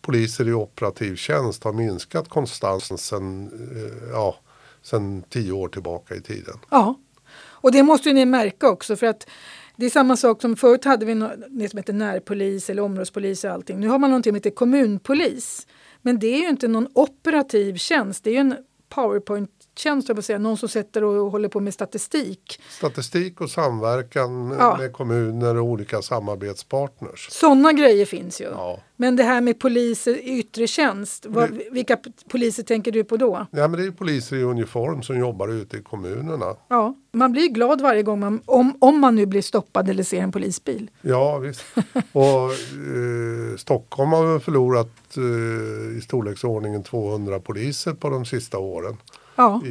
poliser 0.00 0.48
i 0.48 0.52
operativ 0.52 1.16
tjänst 1.16 1.64
har 1.64 1.72
minskat 1.72 2.28
konstant 2.28 3.00
sen, 3.00 3.46
eh, 3.46 4.08
ja, 4.12 4.36
sen 4.82 5.22
tio 5.22 5.52
år 5.52 5.68
tillbaka 5.68 6.14
i 6.14 6.20
tiden. 6.20 6.54
Ja, 6.70 6.94
och 7.38 7.72
det 7.72 7.82
måste 7.82 8.12
ni 8.12 8.24
märka 8.24 8.68
också 8.68 8.96
för 8.96 9.06
att 9.06 9.28
det 9.76 9.86
är 9.86 9.90
samma 9.90 10.16
sak 10.16 10.40
som 10.40 10.56
förut 10.56 10.84
hade 10.84 11.06
vi 11.06 11.14
det 11.48 11.68
som 11.68 11.76
heter 11.76 11.92
närpolis 11.92 12.70
eller 12.70 12.82
områdespolis 12.82 13.44
och 13.44 13.50
allting. 13.50 13.80
Nu 13.80 13.88
har 13.88 13.98
man 13.98 14.10
någonting 14.10 14.30
som 14.30 14.34
heter 14.34 14.50
kommunpolis. 14.50 15.66
Men 16.02 16.18
det 16.18 16.26
är 16.26 16.38
ju 16.38 16.48
inte 16.48 16.68
någon 16.68 16.88
operativ 16.94 17.76
tjänst, 17.76 18.24
det 18.24 18.30
är 18.30 18.34
ju 18.34 18.40
en 18.40 18.56
powerpoint 18.88 19.50
tjänst, 19.78 20.08
jag 20.08 20.24
säga, 20.24 20.38
någon 20.38 20.56
som 20.56 20.68
sätter 20.68 21.04
och 21.04 21.30
håller 21.30 21.48
på 21.48 21.60
med 21.60 21.74
statistik. 21.74 22.60
Statistik 22.68 23.40
och 23.40 23.50
samverkan 23.50 24.56
ja. 24.58 24.76
med 24.76 24.92
kommuner 24.92 25.56
och 25.56 25.64
olika 25.64 26.02
samarbetspartners. 26.02 27.28
Sådana 27.30 27.72
grejer 27.72 28.06
finns 28.06 28.40
ju. 28.40 28.44
Ja. 28.44 28.78
Men 28.96 29.16
det 29.16 29.22
här 29.22 29.40
med 29.40 29.58
poliser 29.58 30.24
i 30.24 30.38
yttre 30.38 30.66
tjänst, 30.66 31.26
vad, 31.28 31.60
vilka 31.70 31.98
poliser 32.28 32.62
tänker 32.62 32.92
du 32.92 33.04
på 33.04 33.16
då? 33.16 33.46
Ja, 33.50 33.68
men 33.68 33.80
det 33.80 33.86
är 33.86 33.90
poliser 33.90 34.36
i 34.36 34.42
uniform 34.42 35.02
som 35.02 35.18
jobbar 35.18 35.48
ute 35.48 35.76
i 35.76 35.82
kommunerna. 35.82 36.56
Ja, 36.68 36.94
man 37.12 37.32
blir 37.32 37.48
glad 37.48 37.80
varje 37.80 38.02
gång 38.02 38.20
man, 38.20 38.40
om, 38.44 38.76
om 38.78 39.00
man 39.00 39.14
nu 39.14 39.26
blir 39.26 39.42
stoppad 39.42 39.88
eller 39.88 40.02
ser 40.02 40.22
en 40.22 40.32
polisbil. 40.32 40.90
Ja, 41.00 41.38
visst. 41.38 41.64
Och 42.12 42.50
eh, 42.50 43.56
Stockholm 43.56 44.12
har 44.12 44.38
förlorat 44.38 45.16
eh, 45.16 45.98
i 45.98 46.00
storleksordningen 46.00 46.82
200 46.82 47.40
poliser 47.40 47.92
på 47.92 48.10
de 48.10 48.24
sista 48.24 48.58
åren. 48.58 48.96
Ja. 49.38 49.62
i, 49.64 49.68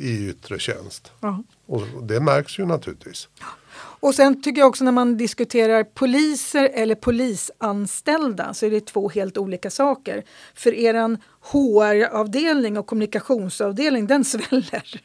i 0.00 0.28
yttre 0.30 0.58
tjänst. 0.58 1.12
Ja. 1.20 1.42
Och 1.66 1.82
det 2.02 2.20
märks 2.20 2.58
ju 2.58 2.66
naturligtvis. 2.66 3.28
Och 3.74 4.14
sen 4.14 4.42
tycker 4.42 4.60
jag 4.60 4.68
också 4.68 4.84
när 4.84 4.92
man 4.92 5.16
diskuterar 5.16 5.84
poliser 5.84 6.70
eller 6.74 6.94
polisanställda 6.94 8.54
så 8.54 8.66
är 8.66 8.70
det 8.70 8.86
två 8.86 9.08
helt 9.08 9.38
olika 9.38 9.70
saker. 9.70 10.24
För 10.54 10.74
eran 10.74 11.18
HR-avdelning 11.40 12.78
och 12.78 12.86
kommunikationsavdelning 12.86 14.06
den 14.06 14.24
sväller. 14.34 15.00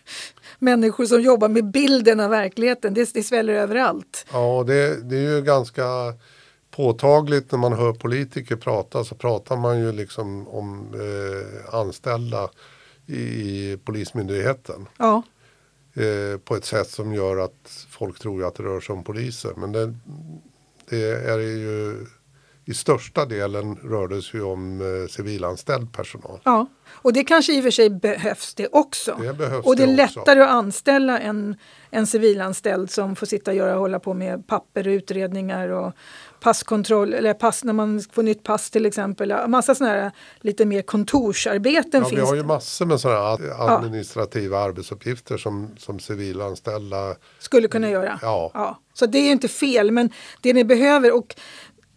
Människor 0.60 1.06
som 1.06 1.22
jobbar 1.22 1.50
med 1.50 1.72
bilden 1.72 2.20
av 2.20 2.30
verkligheten, 2.30 2.94
det, 2.94 3.14
det 3.14 3.24
sväller 3.24 3.54
överallt. 3.54 4.26
Ja, 4.32 4.64
det, 4.68 5.10
det 5.10 5.16
är 5.16 5.36
ju 5.36 5.42
ganska 5.42 5.84
påtagligt 6.72 7.52
när 7.52 7.60
man 7.60 7.74
hör 7.74 7.94
politiker 7.94 8.56
prata 8.56 9.04
så 9.04 9.16
pratar 9.16 9.58
man 9.58 9.80
ju 9.80 9.92
liksom 9.92 10.48
om 10.48 10.94
eh, 10.94 11.76
anställda 11.76 12.50
i, 13.08 13.78
Polismyndigheten. 13.84 14.88
Ja, 14.98 15.24
eh, 15.94 16.38
på 16.38 16.56
ett 16.56 16.66
sätt 16.66 16.90
som 16.90 17.14
gör 17.14 17.38
att 17.38 17.88
folk 17.90 18.20
tror 18.20 18.44
att 18.44 18.56
det 18.56 18.64
rör 18.64 18.80
sig 18.80 18.94
om 18.94 19.04
poliser. 19.04 19.54
Men 19.58 19.72
det, 19.72 19.96
det 20.90 21.12
är 21.12 21.40
ju 21.40 22.06
i 22.68 22.74
största 22.74 23.26
delen 23.26 23.76
rör 23.76 24.08
det 24.08 24.22
sig 24.22 24.42
om 24.42 24.82
eh, 24.82 25.08
civilanställd 25.08 25.94
personal. 25.94 26.40
ja. 26.44 26.68
Och 26.90 27.14
det 27.14 27.24
kanske 27.24 27.54
i 27.54 27.60
och 27.60 27.64
för 27.64 27.72
sig 27.72 27.90
behövs 27.90 28.54
det 28.56 28.68
också. 28.68 29.18
Det 29.22 29.34
behövs 29.34 29.66
och 29.66 29.76
det 29.76 29.84
är 29.84 29.88
det 29.88 30.04
också. 30.04 30.20
lättare 30.20 30.42
att 30.42 30.50
anställa 30.50 31.20
en, 31.20 31.56
en 31.90 32.08
civilanställd 32.08 32.92
som 32.92 33.16
får 33.16 33.26
sitta 33.26 33.52
och 33.52 33.58
göra, 33.58 33.76
hålla 33.76 34.00
på 34.00 34.14
med 34.14 34.48
papper 34.48 34.88
och 34.88 34.92
utredningar 34.92 35.70
och 35.70 35.94
passkontroll 36.40 37.14
eller 37.14 37.34
pass 37.34 37.64
när 37.64 37.74
man 37.74 38.02
får 38.12 38.24
nytt 38.24 38.44
pass 38.44 38.70
till 38.70 38.86
exempel. 38.86 39.30
Ja, 39.30 39.48
Massa 39.48 39.76
sådana 39.76 39.94
här 39.96 40.12
lite 40.42 40.66
mer 40.66 40.82
kontorsarbeten 40.82 42.02
Ja, 42.02 42.10
vi 42.10 42.16
finns 42.16 42.30
har 42.30 42.36
ju 42.36 42.44
massor 42.44 42.86
med 42.86 43.00
sådana 43.00 43.38
administrativa 43.58 44.60
arbetsuppgifter 44.60 45.38
som, 45.38 45.70
som 45.78 46.00
civilanställda. 46.00 47.16
skulle 47.40 47.68
kunna 47.68 47.90
göra. 47.90 48.20
Ja. 48.22 48.80
Så 48.94 49.06
det 49.06 49.18
är 49.18 49.24
ju 49.24 49.32
inte 49.32 49.48
fel, 49.48 49.92
men 49.92 50.10
det 50.42 50.54
ni 50.54 50.64
behöver 50.64 51.16
och 51.16 51.36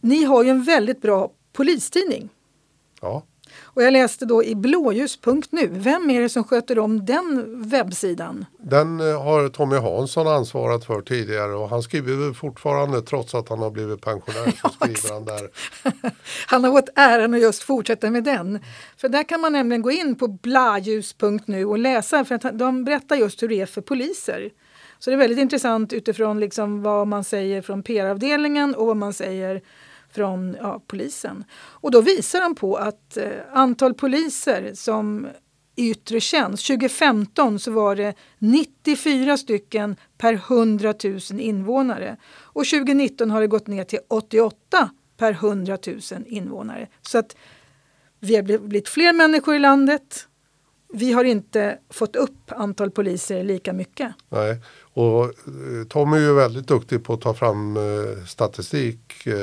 ni 0.00 0.24
har 0.24 0.42
ju 0.44 0.50
en 0.50 0.62
väldigt 0.62 1.02
bra 1.02 1.30
polistidning. 1.52 2.28
Ja, 3.00 3.22
Och 3.62 3.82
jag 3.82 3.92
läste 3.92 4.24
då 4.24 4.44
i 4.44 4.54
blåljus.nu. 4.54 5.68
Vem 5.70 6.10
är 6.10 6.20
det 6.20 6.28
som 6.28 6.44
sköter 6.44 6.78
om 6.78 7.04
den 7.04 7.62
webbsidan? 7.68 8.44
den 8.58 9.00
eh, 9.00 9.22
har 9.22 9.48
Tommy 9.48 9.76
Hansson 9.76 10.28
ansvarat 10.28 10.84
för 10.84 11.02
tidigare 11.02 11.52
och 11.52 11.68
han 11.68 11.82
skriver 11.82 12.32
fortfarande 12.32 13.02
trots 13.02 13.34
att 13.34 13.48
han 13.48 13.58
har 13.58 13.70
blivit 13.70 14.00
pensionär 14.00 14.52
så 14.62 14.68
skriver 14.80 15.14
han 15.14 15.24
där. 15.24 15.50
Han 16.46 16.64
har 16.64 16.72
fått 16.72 16.88
äran 16.96 17.34
att 17.34 17.40
just 17.40 17.62
fortsätta 17.62 18.10
med 18.10 18.24
den. 18.24 18.60
För 18.96 19.08
där 19.08 19.22
kan 19.22 19.40
man 19.40 19.52
nämligen 19.52 19.82
gå 19.82 19.90
in 19.90 20.14
på 20.14 20.28
blaljus.nu 20.28 21.64
och 21.64 21.78
läsa 21.78 22.24
för 22.24 22.34
att 22.34 22.58
de 22.58 22.84
berättar 22.84 23.16
just 23.16 23.42
hur 23.42 23.48
det 23.48 23.60
är 23.60 23.66
för 23.66 23.80
poliser. 23.80 24.50
Så 24.98 25.10
det 25.10 25.16
är 25.16 25.18
väldigt 25.18 25.38
intressant 25.38 25.92
utifrån 25.92 26.40
liksom 26.40 26.82
vad 26.82 27.06
man 27.06 27.24
säger 27.24 27.62
från 27.62 27.82
PR-avdelningen 27.82 28.74
och 28.74 28.86
vad 28.86 28.96
man 28.96 29.12
säger 29.12 29.62
från 30.12 30.56
ja, 30.60 30.82
polisen. 30.86 31.44
Och 31.52 31.90
då 31.90 32.00
visar 32.00 32.40
de 32.40 32.54
på 32.54 32.76
att 32.76 33.16
eh, 33.16 33.28
antal 33.52 33.94
poliser 33.94 34.70
som 34.74 35.28
i 35.76 35.90
yttre 35.90 36.20
tjänst, 36.20 36.66
2015 36.66 37.58
så 37.58 37.70
var 37.70 37.96
det 37.96 38.14
94 38.38 39.36
stycken 39.36 39.96
per 40.18 40.32
100 40.34 40.94
000 41.04 41.20
invånare. 41.40 42.16
Och 42.32 42.64
2019 42.64 43.30
har 43.30 43.40
det 43.40 43.46
gått 43.46 43.66
ner 43.66 43.84
till 43.84 43.98
88 44.08 44.90
per 45.16 45.32
100 45.32 45.78
000 45.86 46.00
invånare. 46.26 46.88
Så 47.02 47.18
att 47.18 47.36
vi 48.20 48.36
har 48.36 48.42
blivit 48.42 48.88
fler 48.88 49.12
människor 49.12 49.56
i 49.56 49.58
landet. 49.58 50.26
Vi 50.92 51.12
har 51.12 51.24
inte 51.24 51.78
fått 51.90 52.16
upp 52.16 52.52
antal 52.52 52.90
poliser 52.90 53.44
lika 53.44 53.72
mycket. 53.72 54.14
Nej. 54.28 54.60
Och 54.92 55.24
eh, 55.24 55.84
Tom 55.88 56.12
är 56.12 56.18
ju 56.18 56.32
väldigt 56.32 56.66
duktig 56.66 57.04
på 57.04 57.12
att 57.12 57.20
ta 57.20 57.34
fram 57.34 57.76
eh, 57.76 58.24
statistik 58.26 59.26
eh, 59.26 59.34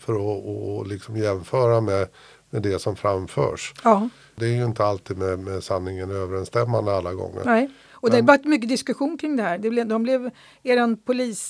för 0.00 0.14
att 0.14 0.44
och 0.44 0.86
liksom 0.86 1.16
jämföra 1.16 1.80
med, 1.80 2.08
med 2.50 2.62
det 2.62 2.78
som 2.78 2.96
framförs. 2.96 3.74
Ja, 3.84 4.08
Det 4.36 4.44
är 4.46 4.50
ju 4.50 4.64
inte 4.64 4.84
alltid 4.84 5.18
med, 5.18 5.38
med 5.38 5.64
sanningen 5.64 6.10
överensstämmande 6.10 6.96
alla 6.96 7.14
gånger. 7.14 7.42
nej. 7.44 7.70
Och 7.92 8.10
det 8.10 8.16
har 8.16 8.22
varit 8.22 8.44
mycket 8.44 8.68
diskussion 8.68 9.18
kring 9.18 9.36
det 9.36 9.42
här. 9.42 9.58
Det 9.58 9.70
blev, 9.70 9.86
de 9.86 10.02
blev, 10.02 10.30
er 10.62 10.96
polis 10.96 11.40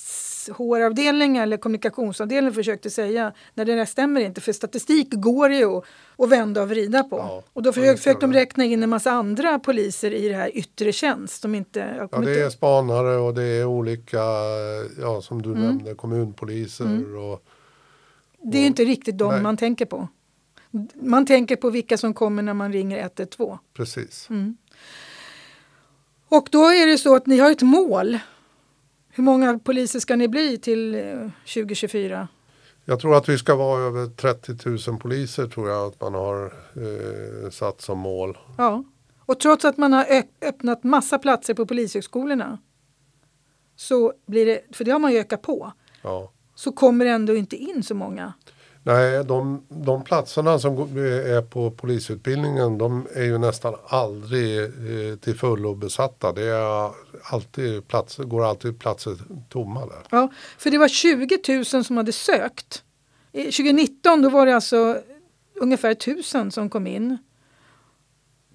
HR-avdelning 0.48 1.36
eller 1.36 1.56
kommunikationsavdelning 1.56 2.52
försökte 2.52 2.90
säga 2.90 3.32
när 3.54 3.64
det 3.64 3.74
där 3.74 3.84
stämmer 3.84 4.20
inte 4.20 4.40
för 4.40 4.52
statistik 4.52 5.08
går 5.10 5.52
ju 5.52 5.80
att, 6.18 6.28
vända 6.30 6.62
och 6.62 6.68
vrida 6.68 7.02
på. 7.02 7.16
Ja, 7.16 7.42
och 7.52 7.62
då 7.62 7.72
försökte, 7.72 7.96
försökte 7.96 8.26
de 8.26 8.32
räkna 8.32 8.64
in 8.64 8.82
en 8.82 8.90
massa 8.90 9.10
andra 9.10 9.58
poliser 9.58 10.10
i 10.10 10.28
det 10.28 10.34
här 10.34 10.56
yttre 10.56 10.92
tjänst. 10.92 11.42
Som 11.42 11.54
inte, 11.54 12.08
Ja, 12.12 12.18
det 12.18 12.40
är 12.40 12.50
spanare 12.50 13.16
och 13.16 13.34
det 13.34 13.42
är 13.42 13.64
olika, 13.64 14.20
ja 15.00 15.20
som 15.22 15.42
du 15.42 15.50
Mm. 15.50 15.62
nämnde, 15.62 15.94
kommunpoliser 15.94 17.16
och 17.16 17.44
Det 18.42 18.58
är 18.58 18.66
inte 18.66 18.84
riktigt 18.84 19.18
de 19.18 19.32
Nej. 19.32 19.42
man 19.42 19.56
tänker 19.56 19.86
på. 19.86 20.08
Man 20.94 21.26
tänker 21.26 21.56
på 21.56 21.70
vilka 21.70 21.98
som 21.98 22.14
kommer 22.14 22.42
när 22.42 22.54
man 22.54 22.72
ringer 22.72 22.98
112. 22.98 23.58
precis. 23.76 24.26
Mm. 24.30 24.56
Och 26.28 26.48
då 26.50 26.64
är 26.68 26.86
det 26.86 26.98
så 26.98 27.16
att 27.16 27.26
ni 27.26 27.38
har 27.38 27.50
ett 27.50 27.62
mål. 27.62 28.18
Hur 29.16 29.24
många 29.24 29.58
poliser 29.58 30.00
ska 30.00 30.16
ni 30.16 30.28
bli 30.28 30.58
till 30.58 30.94
eh, 30.94 31.30
2024? 31.54 32.28
Jag 32.84 33.00
tror 33.00 33.16
att 33.16 33.28
vi 33.28 33.38
ska 33.38 33.54
vara 33.54 33.80
över 33.80 34.06
30 34.06 34.90
000 34.90 34.98
poliser 35.00 35.46
tror 35.46 35.68
jag 35.70 35.86
att 35.86 36.00
man 36.00 36.14
har 36.14 36.44
eh, 36.76 37.50
satt 37.50 37.80
som 37.80 37.98
mål. 37.98 38.38
Ja. 38.58 38.84
Och 39.18 39.40
trots 39.40 39.64
att 39.64 39.76
man 39.76 39.92
har 39.92 40.06
öppnat 40.40 40.84
massa 40.84 41.18
platser 41.18 41.54
på 41.54 41.66
polishögskolorna 41.66 42.58
så 43.76 44.12
blir 44.26 44.46
det, 44.46 44.60
för 44.76 44.84
det 44.84 44.90
har 44.90 44.98
man 44.98 45.12
ju 45.12 45.18
ökat 45.18 45.42
på, 45.42 45.72
Ja. 46.02 46.32
så 46.54 46.72
kommer 46.72 47.04
det 47.04 47.10
ändå 47.10 47.36
inte 47.36 47.56
in 47.56 47.82
så 47.82 47.94
många. 47.94 48.32
Nej, 48.86 49.24
de, 49.24 49.62
de 49.68 50.04
platserna 50.04 50.58
som 50.58 50.78
eh, 50.78 51.36
är 51.36 51.42
på 51.42 51.70
polisutbildningen 51.70 52.78
de 52.78 53.06
är 53.14 53.22
ju 53.22 53.38
nästan 53.38 53.74
aldrig 53.86 54.58
eh, 54.58 55.16
till 55.20 55.34
fullo 55.34 55.74
besatta. 55.74 56.32
Det 56.32 56.42
är 56.42 56.90
alltid 57.22 57.88
platser, 57.88 58.24
går 58.24 58.44
alltid 58.44 58.80
platser 58.80 59.16
tomma 59.48 59.86
där. 59.86 60.02
Ja, 60.10 60.32
för 60.58 60.70
det 60.70 60.78
var 60.78 60.88
20 60.88 61.64
000 61.72 61.84
som 61.84 61.96
hade 61.96 62.12
sökt. 62.12 62.82
2019 63.32 64.22
då 64.22 64.28
var 64.28 64.46
det 64.46 64.54
alltså 64.54 64.98
ungefär 65.54 65.90
1000 65.90 66.50
som 66.50 66.70
kom 66.70 66.86
in. 66.86 67.18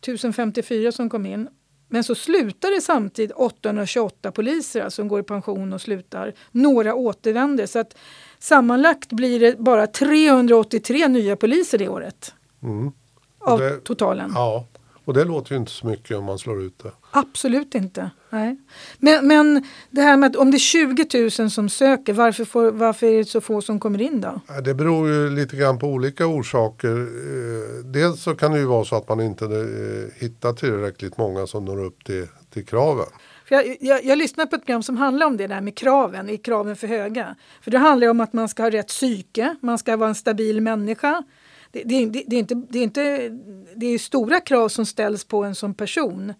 1054 0.01 0.91
som 0.91 1.09
kom 1.09 1.25
in. 1.25 1.49
Men 1.87 2.03
så 2.03 2.15
slutar 2.15 2.75
det 2.75 2.81
samtidigt 2.81 3.31
828 3.35 4.31
poliser 4.31 4.81
alltså, 4.81 5.01
som 5.01 5.07
går 5.07 5.19
i 5.19 5.23
pension 5.23 5.73
och 5.73 5.81
slutar. 5.81 6.33
Några 6.51 6.95
återvänder. 6.95 7.65
Så 7.65 7.79
att 7.79 7.95
sammanlagt 8.39 9.09
blir 9.13 9.39
det 9.39 9.59
bara 9.59 9.87
383 9.87 11.07
nya 11.07 11.35
poliser 11.35 11.77
det 11.77 11.89
året. 11.89 12.33
Mm. 12.63 12.91
Av 13.39 13.59
det- 13.59 13.77
totalen. 13.83 14.31
Ja, 14.35 14.65
och 15.05 15.13
det 15.13 15.23
låter 15.25 15.51
ju 15.51 15.57
inte 15.57 15.71
så 15.71 15.87
mycket 15.87 16.17
om 16.17 16.23
man 16.23 16.39
slår 16.39 16.61
ut 16.63 16.79
det. 16.83 16.91
Absolut 17.11 17.75
inte. 17.75 18.09
Nej. 18.29 18.57
Men, 18.99 19.27
men 19.27 19.65
det 19.89 20.01
här 20.01 20.17
med 20.17 20.29
att 20.29 20.35
om 20.35 20.51
det 20.51 20.57
är 20.57 20.59
20 20.59 21.41
000 21.43 21.51
som 21.51 21.69
söker, 21.69 22.13
varför, 22.13 22.45
får, 22.45 22.71
varför 22.71 23.07
är 23.07 23.17
det 23.17 23.25
så 23.25 23.41
få 23.41 23.61
som 23.61 23.79
kommer 23.79 24.01
in 24.01 24.21
då? 24.21 24.41
Det 24.63 24.73
beror 24.73 25.09
ju 25.09 25.29
lite 25.29 25.55
grann 25.55 25.79
på 25.79 25.87
olika 25.87 26.25
orsaker. 26.27 26.97
Eh, 26.97 27.83
Dels 27.85 28.21
så 28.23 28.35
kan 28.35 28.51
det 28.51 28.59
ju 28.59 28.65
vara 28.65 28.85
så 28.85 28.95
att 28.95 29.09
man 29.09 29.21
inte 29.21 29.45
eh, 29.45 30.21
hittar 30.23 30.53
tillräckligt 30.53 31.17
många 31.17 31.47
som 31.47 31.65
når 31.65 31.83
upp 31.83 32.03
till, 32.03 32.27
till 32.53 32.65
kraven. 32.65 33.05
För 33.49 33.55
jag, 33.55 33.77
jag, 33.79 34.05
jag 34.05 34.17
lyssnar 34.17 34.45
på 34.45 34.55
ett 34.55 34.65
program 34.65 34.83
som 34.83 34.97
handlar 34.97 35.25
om 35.25 35.37
det 35.37 35.47
där 35.47 35.61
med 35.61 35.75
kraven. 35.77 36.29
Är 36.29 36.37
kraven 36.37 36.75
för 36.75 36.87
höga? 36.87 37.35
För 37.61 37.71
det 37.71 37.77
handlar 37.77 38.07
om 38.07 38.21
att 38.21 38.33
man 38.33 38.49
ska 38.49 38.63
ha 38.63 38.69
rätt 38.69 38.87
psyke, 38.87 39.55
man 39.61 39.77
ska 39.77 39.97
vara 39.97 40.09
en 40.09 40.15
stabil 40.15 40.61
människa. 40.61 41.23
Det, 41.71 41.83
det, 41.83 42.05
det, 42.05 42.23
det 42.27 42.35
är, 42.35 42.39
inte, 42.39 42.55
det, 42.69 42.79
är, 42.79 42.83
inte, 42.83 43.29
det 43.75 43.85
är 43.85 43.97
stora 43.97 44.39
krav 44.39 44.69
som 44.69 44.85
ställs 44.85 45.25
på 45.25 45.43
en 45.43 45.55
som 45.55 45.73
person. 45.73 46.33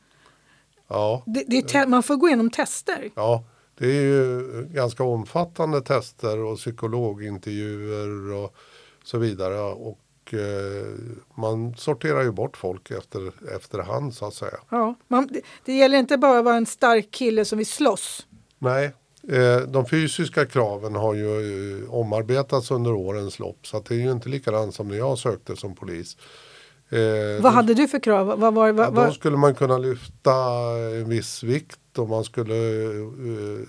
Ja, 0.88 1.24
Det, 1.26 1.44
det 1.48 1.58
är 1.58 1.62
te, 1.62 1.86
man 1.88 2.04
får 2.04 2.16
gå 2.16 2.28
igenom 2.28 2.50
tester. 2.50 3.12
ja, 3.16 3.44
det 3.78 3.86
är 3.86 4.02
ju 4.02 4.42
ganska 4.74 5.04
omfattande 5.04 5.82
tester 5.82 6.40
och 6.40 6.58
psykologintervjuer 6.58 8.34
och 8.34 8.56
så 9.04 9.18
vidare. 9.18 9.60
Och 9.60 10.00
eh, 10.34 10.40
man 11.36 11.74
sorterar 11.78 12.22
ju 12.24 12.32
bort 12.32 12.58
folk 12.58 12.92
efter, 12.92 13.32
efterhand 13.56 14.14
så 14.14 14.26
att 14.26 14.34
säga. 14.34 14.58
Ja, 14.70 14.96
man, 15.08 15.28
det, 15.32 15.42
det 15.66 15.74
gäller 15.74 15.98
inte 15.98 16.18
bara 16.18 16.40
att 16.40 16.46
vara 16.46 16.56
en 16.56 16.66
stark 16.66 17.12
kille 17.12 17.46
som 17.46 17.58
vill 17.58 17.68
slåss. 17.68 18.28
Nej, 18.60 18.92
eh, 19.32 19.58
de 19.68 19.86
fysiska 19.86 20.46
kraven 20.46 20.96
har 20.96 21.14
ju 21.14 21.84
eh, 21.84 21.94
omarbetats 21.94 22.72
under 22.72 22.94
årens 22.94 23.40
lopp 23.40 23.68
så 23.68 23.78
att 23.78 23.86
det 23.86 23.96
är 23.96 24.00
ju 24.00 24.12
inte 24.12 24.30
likadant 24.30 24.76
som 24.76 24.88
när 24.88 24.98
jag 24.98 25.18
sökte 25.18 25.56
som 25.56 25.76
polis. 25.76 26.18
Vad 26.92 27.44
då- 27.44 27.48
hade 27.50 27.74
du 27.74 27.88
för 27.88 28.00
krav? 28.00 28.28
Vad, 28.28 28.42
Ja, 28.70 28.74
vad, 28.74 28.76
då 28.76 28.92
vad, 28.92 29.14
skulle 29.14 29.38
man 29.38 29.56
kunna 29.56 29.78
lyfta 29.78 30.34
en 30.96 31.10
viss 31.10 31.44
vikt 31.44 31.98
och 31.98 32.10
man 32.10 32.24
skulle 32.24 32.56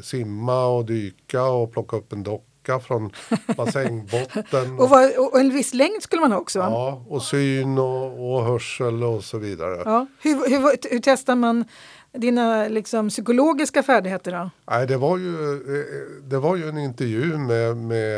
simma 0.02 0.66
och 0.66 0.84
dyka 0.84 1.44
och 1.44 1.72
plocka 1.72 1.96
upp 1.96 2.12
en 2.12 2.22
docka 2.22 2.44
fiska 2.70 2.86
från 2.86 3.10
bassängbotten. 3.56 4.78
Och, 4.78 4.88
vad, 4.88 5.16
och 5.16 5.40
en 5.40 5.50
viss 5.50 5.74
längd 5.74 6.02
skulle 6.02 6.20
man 6.20 6.32
ha 6.32 6.38
också? 6.38 6.58
Ja, 6.58 7.04
och 7.08 7.22
syn 7.22 7.78
och, 7.78 8.34
och 8.34 8.44
hörsel 8.44 9.02
och 9.04 9.24
så 9.24 9.38
vidare. 9.38 9.82
Ja. 9.84 10.06
Hur, 10.22 10.34
hur, 10.50 10.90
hur 10.90 11.00
testar 11.02 11.36
man 11.36 11.64
dina 12.12 12.68
liksom, 12.68 13.08
psykologiska 13.08 13.82
färdigheter 13.82 14.32
då? 14.32 14.50
Nej, 14.70 14.86
det, 14.86 14.96
var 14.96 15.18
ju, 15.18 15.32
det 16.22 16.38
var 16.38 16.56
ju 16.56 16.68
en 16.68 16.78
intervju 16.78 17.38
med, 17.38 17.76
med 17.76 18.16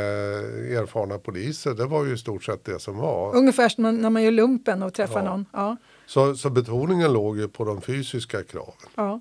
erfarna 0.78 1.18
poliser. 1.18 1.70
Det 1.74 1.84
var 1.86 2.04
ju 2.04 2.14
i 2.14 2.18
stort 2.18 2.44
sett 2.44 2.64
det 2.64 2.78
som 2.80 2.96
var. 2.96 3.36
Ungefär 3.36 3.68
som 3.68 3.96
när 3.96 4.10
man 4.10 4.22
gör 4.22 4.30
lumpen 4.30 4.82
och 4.82 4.94
träffar 4.94 5.20
Ja. 5.24 5.30
någon. 5.30 5.46
Ja. 5.52 5.76
Så, 6.06 6.34
så 6.34 6.50
betoningen 6.50 7.12
låg 7.12 7.38
ju 7.38 7.48
på 7.48 7.64
de 7.64 7.80
fysiska 7.82 8.42
kraven. 8.42 8.88
Ja. 8.94 9.20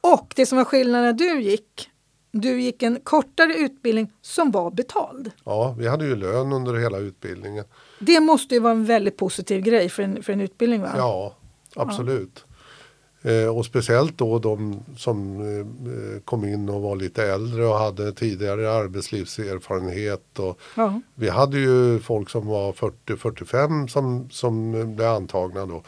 Och 0.00 0.32
det 0.36 0.46
som 0.46 0.58
var 0.58 0.64
skillnaden 0.64 1.04
när 1.04 1.12
du 1.12 1.40
gick, 1.40 1.90
du 2.34 2.60
gick 2.60 2.82
en 2.82 3.00
kortare 3.02 3.54
utbildning 3.54 4.12
som 4.22 4.50
var 4.50 4.70
betald. 4.70 5.30
Ja, 5.44 5.74
vi 5.78 5.88
hade 5.88 6.04
ju 6.04 6.16
lön 6.16 6.52
under 6.52 6.74
hela 6.74 6.98
utbildningen. 6.98 7.64
Det 7.98 8.20
måste 8.20 8.54
ju 8.54 8.60
vara 8.60 8.72
en 8.72 8.84
väldigt 8.84 9.16
positiv 9.16 9.62
grej 9.62 9.88
för 9.88 10.02
en, 10.02 10.22
för 10.22 10.32
en 10.32 10.40
utbildning 10.40 10.82
va? 10.82 10.94
Ja, 10.96 11.34
absolut. 11.76 12.44
Eh, 13.22 13.56
och 13.56 13.66
speciellt 13.66 14.18
då 14.18 14.38
de 14.38 14.80
som 14.96 15.40
eh, 15.40 16.20
kom 16.24 16.44
in 16.44 16.68
och 16.68 16.80
var 16.82 16.96
lite 16.96 17.24
äldre 17.24 17.66
och 17.66 17.74
hade 17.78 18.12
tidigare 18.12 18.72
arbetslivserfarenhet. 18.72 20.38
Och 20.38 20.58
Ja. 20.76 21.00
vi 21.14 21.28
hade 21.28 21.58
ju 21.58 21.98
folk 22.00 22.30
som 22.30 22.46
var 22.46 22.72
40-45 22.72 23.86
som, 23.86 24.28
som 24.30 24.72
blev 24.96 25.08
antagna 25.08 25.66
då. 25.66 25.82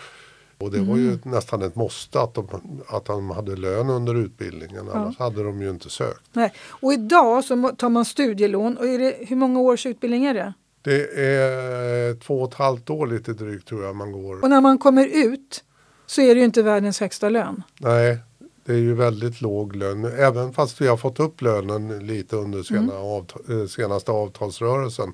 Och 0.59 0.71
det 0.71 0.81
var 0.81 0.97
ju 0.97 1.19
nästan 1.23 1.62
ett 1.62 1.77
måste 1.77 2.21
att 2.21 2.35
de, 2.35 2.49
att 2.88 3.05
de 3.05 3.31
hade 3.31 3.57
lön 3.57 3.90
under 3.90 4.14
utbildningen. 4.14 4.88
Annars 4.95 5.19
hade 5.19 5.42
de 5.42 5.62
ju 5.62 5.71
inte 5.71 5.90
sökt. 5.90 6.21
Nej. 6.33 6.53
Och 6.69 6.92
idag 6.92 7.45
så 7.45 7.69
tar 7.79 7.88
man 7.88 8.05
studielån. 8.05 8.77
Och 8.77 8.87
är 8.87 8.99
det, 8.99 9.16
hur 9.21 9.37
många 9.37 9.61
års 9.61 9.87
utbildning 9.87 10.25
är 10.25 10.35
det? 10.35 10.53
Det 10.83 11.21
är 11.21 12.14
två 12.21 12.42
och 12.42 12.49
ett 12.49 12.55
halvt 12.59 12.90
år 12.90 13.07
lite 13.07 13.33
drygt 13.33 13.69
tror 13.69 13.85
jag 13.85 13.97
man 13.97 14.12
går. 14.12 14.42
Och 14.42 14.51
när 14.51 14.61
man 14.61 14.79
kommer 14.79 15.07
ut 15.07 15.64
så 16.07 16.21
är 16.21 16.35
det 16.35 16.38
ju 16.38 16.45
inte 16.45 16.62
världens 16.62 17.01
högsta 17.01 17.29
lön. 17.29 17.62
Nej, 17.79 18.19
det 18.64 18.73
är 18.73 18.77
ju 18.79 18.95
väldigt 18.95 19.40
låg 19.40 19.77
lön. 19.77 20.05
Även 20.05 20.53
fast 20.53 20.81
vi 20.81 20.87
har 20.87 20.97
fått 20.97 21.21
upp 21.21 21.42
lönen 21.42 22.07
lite 22.07 22.37
under 22.37 22.62
sena 22.62 22.92
avta- 22.92 23.61
eh, 23.62 23.66
senaste 23.66 24.12
avtalsrörelsen. 24.12 25.12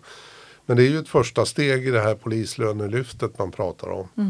Men 0.66 0.76
det 0.76 0.82
är 0.82 0.88
ju 0.88 0.98
ett 0.98 1.08
första 1.08 1.44
steg 1.46 1.86
i 1.86 1.90
det 1.90 2.00
här 2.00 2.14
polislönelyftet 2.14 3.38
man 3.38 3.50
pratar 3.50 3.88
om. 3.88 4.08
Eh, 4.16 4.24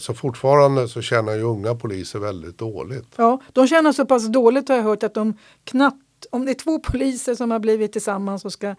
så 0.00 0.14
fortfarande 0.14 0.88
så 0.88 1.02
tjänar 1.02 1.32
ju 1.34 1.42
unga 1.42 1.74
poliser 1.74 2.18
väldigt 2.18 2.58
dåligt. 2.58 3.14
Ja, 3.16 3.40
de 3.52 3.66
tjänar 3.68 3.92
så 3.92 4.06
pass 4.06 4.26
dåligt 4.26 4.68
har 4.68 4.76
jag 4.76 4.82
hört 4.84 5.02
att 5.02 5.14
de 5.14 5.38
knappt, 5.64 6.26
om 6.30 6.44
det 6.44 6.52
är 6.52 6.54
två 6.54 6.78
poliser 6.78 7.34
som 7.34 7.50
har 7.50 7.58
blivit 7.58 7.92
tillsammans 7.92 8.44
och 8.44 8.52
ska 8.52 8.74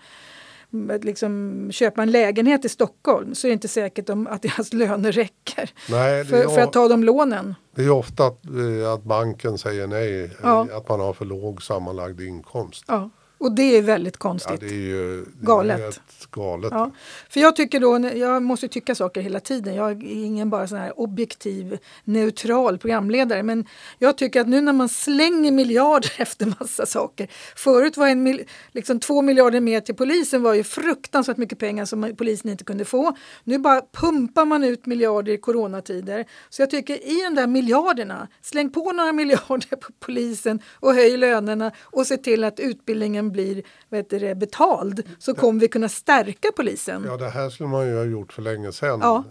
mm, 0.73 1.01
liksom, 1.01 1.67
köpa 1.71 2.01
en 2.01 2.11
lägenhet 2.11 2.65
i 2.65 2.69
Stockholm 2.69 3.35
så 3.35 3.47
är 3.47 3.49
det 3.49 3.53
inte 3.53 3.67
säkert 3.67 4.09
om, 4.09 4.27
att 4.27 4.41
deras 4.41 4.73
löner 4.73 5.11
räcker 5.11 5.69
Nej, 5.89 6.25
för, 6.25 6.37
är, 6.37 6.47
för 6.47 6.61
att 6.61 6.73
ta 6.73 6.87
de 6.87 7.03
lånen. 7.03 7.55
det 7.75 7.83
är 7.83 7.89
ofta 7.89 8.25
att, 8.25 8.45
eh, 8.45 8.93
att 8.93 9.03
banken 9.03 9.57
säger 9.57 9.87
nej, 9.87 10.23
eh, 10.23 10.29
Ja. 10.43 10.67
att 10.73 10.89
man 10.89 10.99
har 10.99 11.13
för 11.13 11.25
låg 11.25 11.63
sammanlagd 11.63 12.21
inkomst. 12.21 12.85
Ja. 12.87 13.09
Och 13.37 13.51
det 13.51 13.77
är 13.77 13.81
väldigt 13.81 14.15
Ja, 14.15 14.19
konstigt. 14.19 14.59
det 14.59 14.65
är 14.65 14.71
ju 14.71 15.25
det 15.25 15.45
Galet. 15.45 15.79
Är 15.79 15.93
galet. 16.31 16.71
Ja, 16.71 16.91
för 17.29 17.39
jag 17.39 17.55
tycker 17.55 17.79
då, 17.79 18.09
jag 18.17 18.43
måste 18.43 18.67
tycka 18.67 18.95
saker 18.95 19.21
hela 19.21 19.39
tiden. 19.39 19.75
Jag 19.75 19.91
är 20.03 20.25
ingen 20.25 20.49
bara 20.49 20.67
sån 20.67 20.77
här 20.77 20.99
objektiv, 20.99 21.77
neutral 22.03 22.77
programledare. 22.77 23.43
Men 23.43 23.65
jag 23.99 24.17
tycker 24.17 24.41
att 24.41 24.47
nu 24.47 24.61
när 24.61 24.73
man 24.73 24.89
slänger 24.89 25.51
miljarder 25.51 26.11
efter 26.21 26.45
massa 26.59 26.85
saker. 26.85 27.27
Förut 27.55 27.97
var 27.97 28.07
en 28.07 28.23
mil, 28.23 28.43
liksom 28.71 28.99
två 28.99 29.21
miljarder 29.21 29.59
mer 29.59 29.81
till 29.81 29.95
polisen 29.95 30.43
var 30.43 30.53
ju 30.53 30.63
fruktansvärt 30.63 31.37
mycket 31.37 31.59
pengar 31.59 31.85
som 31.85 32.15
polisen 32.17 32.51
inte 32.51 32.63
kunde 32.63 32.85
få. 32.85 33.17
Nu 33.43 33.57
bara 33.57 33.81
pumpar 33.93 34.45
man 34.45 34.63
ut 34.63 34.85
miljarder 34.85 35.31
i 35.31 35.37
coronatider. 35.37 36.25
Så 36.49 36.61
jag 36.61 36.69
tycker 36.69 36.93
i 36.95 37.21
de 37.29 37.35
där 37.35 37.47
miljarderna, 37.47 38.27
släng 38.41 38.69
på 38.69 38.91
några 38.91 39.13
miljarder 39.13 39.75
på 39.75 39.91
polisen 39.99 40.59
och 40.79 40.93
höj 40.93 41.17
lönerna 41.17 41.71
och 41.83 42.07
se 42.07 42.17
till 42.17 42.43
att 42.43 42.59
utbildningen 42.59 43.26
blir 43.31 43.63
vet 43.89 44.09
du, 44.09 44.35
betald 44.35 45.03
så 45.19 45.33
kommer 45.33 45.59
vi 45.59 45.67
kunna 45.67 45.89
stärka 45.89 46.47
polisen. 46.55 47.03
Ja, 47.05 47.17
det 47.17 47.29
här 47.29 47.49
skulle 47.49 47.69
man 47.69 47.87
ju 47.87 47.97
ha 47.97 48.03
gjort 48.03 48.33
för 48.33 48.41
länge 48.41 48.71
sedan. 48.71 48.99
Ja. 49.01 49.23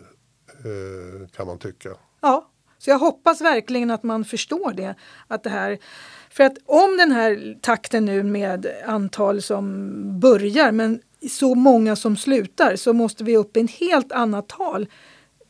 Eh, 0.49 1.29
kan 1.29 1.47
man 1.47 1.59
tycka. 1.59 1.89
Ja, 2.21 2.51
så 2.79 2.91
jag 2.91 2.99
hoppas 2.99 3.41
verkligen 3.41 3.91
att 3.91 4.03
man 4.03 4.25
förstår 4.25 4.73
det. 4.73 4.95
Att 5.29 5.43
det 5.43 5.51
här, 5.51 5.79
för 6.31 6.45
att 6.45 6.57
om 6.67 6.97
den 6.97 7.13
här 7.13 7.59
takten 7.61 8.05
nu 8.05 8.23
med 8.23 8.67
antal 8.87 9.43
som 9.43 9.91
börjar 10.21 10.73
men 10.73 11.01
så 11.31 11.55
många 11.55 11.97
som 11.97 12.17
slutar 12.17 12.77
så 12.77 12.93
måste 12.93 13.25
vi 13.25 13.37
upp 13.37 13.57
i 13.57 13.61
en 13.61 13.69
helt 13.69 14.13
annat 14.13 14.49
tal 14.49 14.87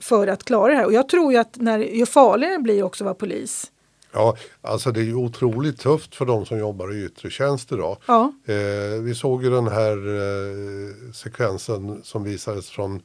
för 0.01 0.27
att 0.27 0.45
klara 0.45 0.73
det 0.73 0.79
här. 0.79 0.87
Och 0.87 0.93
jag 0.93 1.09
tror 1.09 1.33
ju 1.33 1.39
att 1.39 1.57
när, 1.57 1.79
ju 1.79 2.07
farligare 2.07 2.57
det 2.57 2.63
blir 2.63 2.83
också 2.83 3.05
att 3.05 3.07
vara 3.07 3.15
polis. 3.15 3.73
Ja, 4.17 4.37
alltså 4.63 4.93
det 4.93 5.01
är 5.01 5.05
ju 5.05 5.15
otroligt 5.15 5.79
tufft 5.81 6.15
för 6.15 6.25
de 6.27 6.47
som 6.47 6.59
jobbar 6.59 6.95
i 6.95 7.05
yttre 7.05 7.31
tjänst 7.31 7.73
idag. 7.73 7.97
Ja, 8.07 8.33
Eh, 8.45 9.01
vi 9.03 9.15
såg 9.15 9.45
ju 9.45 9.51
den 9.51 9.67
här 9.69 9.97
eh, 9.97 11.13
sekvensen 11.13 12.01
som 12.05 12.25
visades 12.25 12.71
från 12.71 13.03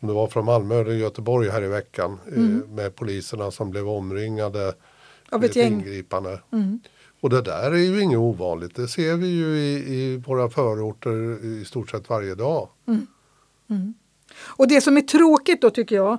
om 0.00 0.08
det 0.08 0.14
var 0.14 0.26
från 0.26 0.44
Malmö 0.44 0.80
eller 0.80 0.92
Göteborg 0.92 1.48
här 1.50 1.62
i 1.62 1.68
veckan 1.68 2.18
eh, 2.36 2.68
med 2.68 2.94
poliserna 2.96 3.50
som 3.50 3.70
blev 3.70 3.88
omringade 3.88 4.62
Mm. 4.62 4.74
av 5.30 5.44
ett 5.44 5.56
gäng. 5.56 5.72
ingripande. 5.72 6.40
Mm. 6.52 6.80
Och 7.20 7.30
det 7.30 7.42
där 7.42 7.70
är 7.72 7.76
ju 7.76 8.02
inget 8.02 8.18
ovanligt. 8.18 8.74
Det 8.76 8.88
ser 8.88 9.16
vi 9.16 9.26
ju 9.26 9.56
i, 9.58 9.94
i 9.94 10.16
våra 10.16 10.50
förorter 10.50 11.44
i 11.44 11.64
stort 11.64 11.90
sett 11.90 12.08
varje 12.08 12.34
dag. 12.34 12.68
Och 14.44 14.68
det 14.68 14.80
som 14.80 14.96
är 14.96 15.00
tråkigt 15.00 15.62
då 15.62 15.70
tycker 15.70 15.96
jag, 15.96 16.18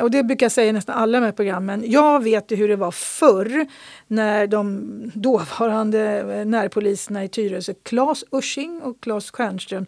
och 0.00 0.10
det 0.10 0.22
brukar 0.22 0.44
jag 0.44 0.52
säga 0.52 0.68
i 0.68 0.72
nästan 0.72 0.98
alla 0.98 1.20
de 1.20 1.24
här 1.24 1.32
programmen. 1.32 1.82
Jag 1.86 2.22
vet 2.22 2.52
ju 2.52 2.56
hur 2.56 2.68
det 2.68 2.76
var 2.76 2.90
förr 2.90 3.66
när 4.06 4.46
de 4.46 4.90
dåvarande 5.14 6.00
eh, 6.00 6.46
närpoliserna 6.46 7.24
i 7.24 7.28
Tyresö, 7.28 7.74
Claes 7.82 8.24
Ushing 8.32 8.82
och 8.82 9.00
Claes 9.00 9.30
Stjernström, 9.30 9.86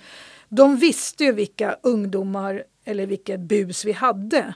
de 0.48 0.76
visste 0.76 1.24
ju 1.24 1.32
vilka 1.32 1.76
ungdomar 1.82 2.62
eller 2.84 3.06
vilket 3.06 3.40
bus 3.40 3.84
vi 3.84 3.92
hade. 3.92 4.54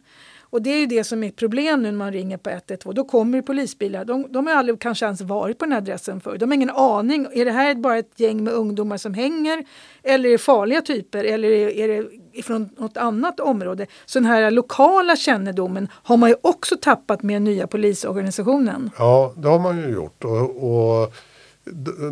Och 0.51 0.63
det 0.63 0.71
är 0.71 0.81
ju 0.81 0.87
det 0.87 1.05
som 1.05 1.25
är 1.25 1.31
problem 1.31 1.83
nu 1.83 1.91
när 1.91 1.99
man 1.99 2.13
ringer 2.13 2.37
på 2.37 2.51
112. 2.51 2.95
Då 2.95 3.05
kommer 3.05 3.43
polisbilar. 3.43 4.05
De, 4.05 4.33
de 4.33 4.47
har 4.47 4.55
aldrig 4.55 4.81
kanske 4.81 5.07
ens 5.07 5.21
varit 5.21 5.59
på 5.59 5.65
den 5.65 5.73
här 5.73 5.79
adressen 5.79 6.21
förr. 6.21 6.37
De 6.39 6.51
har 6.51 6.55
ingen 6.55 6.71
aning. 6.71 7.27
Är 7.33 7.45
det 7.45 7.51
här 7.51 7.75
bara 7.75 7.99
ett 7.99 8.21
gäng 8.21 8.45
med 8.45 8.53
ungdomar 8.53 8.97
som 8.97 9.15
hänger? 9.15 9.65
Eller 10.03 10.29
är 10.29 10.33
det 10.33 10.39
farliga 10.39 10.81
typer? 10.81 11.25
Eller 11.25 11.51
är, 11.51 11.69
är 11.69 11.89
det 11.89 12.09
från 12.45 12.69
något 12.77 12.97
annat 12.97 13.41
område? 13.41 13.87
Så 14.07 14.19
den 14.19 14.27
här 14.27 14.51
lokala 14.51 15.17
kännedomen 15.17 15.89
har 15.93 16.17
man 16.17 16.29
ju 16.29 16.37
också 16.43 16.77
tappat 16.77 17.23
med 17.23 17.37
den 17.37 17.45
nya 17.45 17.67
polisorganisationen. 17.67 18.91
Ja, 18.99 19.33
det 19.37 19.49
har 19.49 19.59
man 19.59 19.79
ju 19.79 19.89
gjort. 19.89 20.25
Och, 20.25 21.03
och 21.03 21.15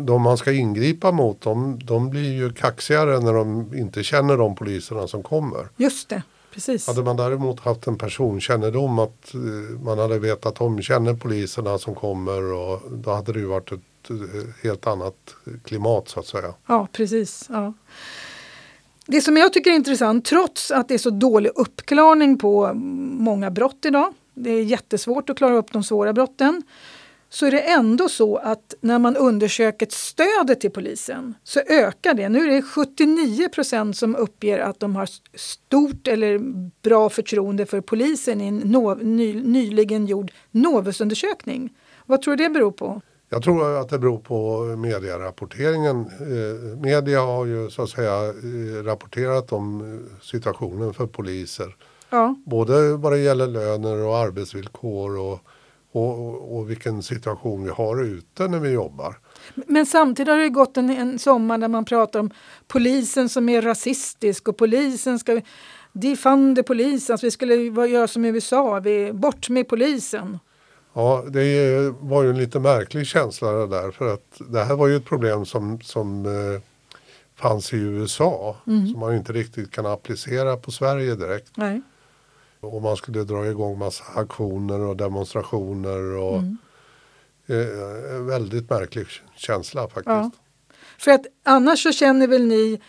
de 0.01 0.21
man 0.21 0.37
ska 0.37 0.51
ingripa 0.51 1.11
mot, 1.11 1.41
de, 1.41 1.79
de 1.83 2.09
blir 2.09 2.33
ju 2.33 2.53
kaxigare 2.53 3.19
när 3.19 3.33
de 3.33 3.73
inte 3.75 4.03
känner 4.03 4.37
de 4.37 4.55
poliserna 4.55 5.07
som 5.07 5.23
kommer. 5.23 5.67
Just 5.77 6.09
det, 6.09 6.23
precis. 6.53 6.87
Hade 6.87 7.03
man 7.03 7.17
däremot 7.17 7.59
haft 7.59 7.87
en 7.87 7.97
personkännedom 7.97 8.99
att 8.99 9.33
eh, 9.33 9.79
man 9.83 9.99
hade 9.99 10.19
vetat 10.19 10.45
att 10.45 10.55
de 10.55 10.81
känner 10.81 11.13
poliserna 11.13 11.77
som 11.77 11.95
kommer 11.95 12.53
och 12.53 12.81
då 12.91 13.11
hade 13.13 13.33
det 13.33 13.39
ju 13.39 13.45
varit 13.45 13.71
ett 13.71 14.09
eh, 14.09 14.15
helt 14.63 14.87
annat 14.87 15.15
klimat 15.63 16.09
så 16.09 16.19
att 16.19 16.25
säga. 16.25 16.53
Ja, 16.67 16.87
precis. 16.91 17.45
Ja. 17.49 17.73
Det 19.07 19.21
som 19.21 19.37
jag 19.37 19.53
tycker 19.53 19.71
är 19.71 19.75
intressant, 19.75 20.25
trots 20.25 20.71
att 20.71 20.87
det 20.87 20.93
är 20.93 20.97
så 20.97 21.09
dålig 21.09 21.51
uppklarning 21.55 22.37
på 22.37 22.73
många 23.19 23.51
brott 23.51 23.85
idag, 23.85 24.13
det 24.33 24.51
är 24.51 24.63
jättesvårt 24.63 25.29
att 25.29 25.37
klara 25.37 25.55
upp 25.55 25.71
de 25.71 25.83
svåra 25.83 26.13
brotten, 26.13 26.63
så 27.29 27.45
är 27.45 27.51
det 27.51 27.59
ändå 27.59 28.09
så 28.09 28.37
att 28.37 28.73
när 28.81 28.99
man 28.99 29.15
undersöker 29.15 29.87
stödet 29.89 30.61
till 30.61 30.71
polisen 30.71 31.33
så 31.43 31.59
ökar 31.59 32.13
det. 32.13 32.29
Nu 32.29 32.43
är 32.43 32.47
det 32.47 32.61
79 32.61 33.49
procent 33.49 33.97
som 33.97 34.15
uppger 34.15 34.59
att 34.59 34.79
de 34.79 34.95
har 34.95 35.09
stort 35.35 36.07
eller 36.07 36.39
bra 36.81 37.09
förtroende 37.09 37.65
för 37.65 37.81
polisen 37.81 38.41
i 38.41 38.47
en 38.47 38.57
nyligen 39.43 40.05
gjord 40.07 40.31
Novusundersökning. 40.51 41.73
Vad 42.05 42.21
tror 42.21 42.35
du 42.35 42.43
det 42.43 42.49
beror 42.49 42.71
på? 42.71 43.01
Jag 43.29 43.43
tror 43.43 43.81
att 43.81 43.89
det 43.89 43.99
beror 43.99 44.19
på 44.19 44.63
medierapporteringen. 44.77 45.99
Eh, 45.99 46.79
media 46.79 47.21
har 47.21 47.45
ju 47.45 47.69
så 47.69 47.83
att 47.83 47.89
säga 47.89 48.23
eh, 48.23 48.83
rapporterat 48.83 49.51
om 49.51 49.81
eh, 49.81 50.21
situationen 50.21 50.93
för 50.93 51.07
poliser. 51.07 51.75
Ja, 52.09 52.35
Både 52.45 52.97
vad 52.97 53.11
det 53.11 53.19
gäller 53.19 53.47
löner 53.47 54.05
och 54.05 54.17
arbetsvillkor 54.17 55.17
och, 55.19 55.39
och, 55.91 56.57
och 56.57 56.69
vilken 56.69 57.03
situation 57.03 57.63
vi 57.63 57.69
har 57.69 58.03
ute 58.03 58.47
när 58.47 58.59
vi 58.59 58.69
jobbar. 58.69 59.17
Men 59.53 59.85
samtidigt 59.85 60.31
har 60.31 60.37
det 60.37 60.49
gått 60.49 60.77
en, 60.77 60.89
en 60.89 61.19
sommar 61.19 61.57
där 61.57 61.67
man 61.67 61.85
pratar 61.85 62.19
om 62.19 62.31
polisen 62.67 63.29
som 63.29 63.49
är 63.49 63.61
rasistisk 63.61 64.47
och 64.47 64.57
polisen 64.57 65.19
ska 65.19 65.41
defund 65.91 66.55
the 66.55 66.63
polisen, 66.63 67.13
alltså 67.13 67.27
vi 67.27 67.31
skulle 67.31 67.55
göra 67.87 68.07
som 68.07 68.25
i 68.25 68.27
USA, 68.27 68.79
vi, 68.79 69.13
bort 69.13 69.49
med 69.49 69.67
polisen. 69.67 70.39
Ja, 70.93 71.23
det 71.27 71.93
var 71.99 72.23
ju 72.23 72.29
en 72.29 72.37
lite 72.37 72.59
märklig 72.59 73.07
känsla 73.07 73.51
det 73.51 73.67
där 73.67 73.91
för 73.91 74.13
att 74.13 74.41
det 74.49 74.63
här 74.63 74.75
var 74.75 74.87
ju 74.87 74.95
ett 74.95 75.05
problem 75.05 75.45
som, 75.45 75.81
som 75.81 76.25
eh, 76.25 76.61
fanns 77.35 77.73
i 77.73 77.77
USA 77.77 78.55
som 78.65 78.99
man 78.99 79.15
inte 79.15 79.33
riktigt 79.33 79.71
kan 79.71 79.85
applicera 79.85 80.57
på 80.57 80.71
Sverige 80.71 81.15
direkt. 81.15 81.57
Nej. 81.57 81.81
Och 82.59 82.81
man 82.81 82.97
skulle 82.97 83.23
dra 83.23 83.47
igång 83.47 83.77
massa 83.77 84.03
aktioner 84.15 84.79
och 84.79 84.97
demonstrationer 84.97 86.15
och 86.15 86.37
eh, 87.47 88.15
en 88.15 88.27
väldigt 88.27 88.69
märklig 88.69 89.07
känsla 89.35 89.81
faktiskt. 89.81 90.07
Ja. 90.07 90.31
För 90.97 91.11
att 91.11 91.25
annars 91.43 91.83
så 91.83 91.91
känner 91.91 92.27
väl 92.27 92.45
ni 92.45 92.73
eh, 92.73 92.79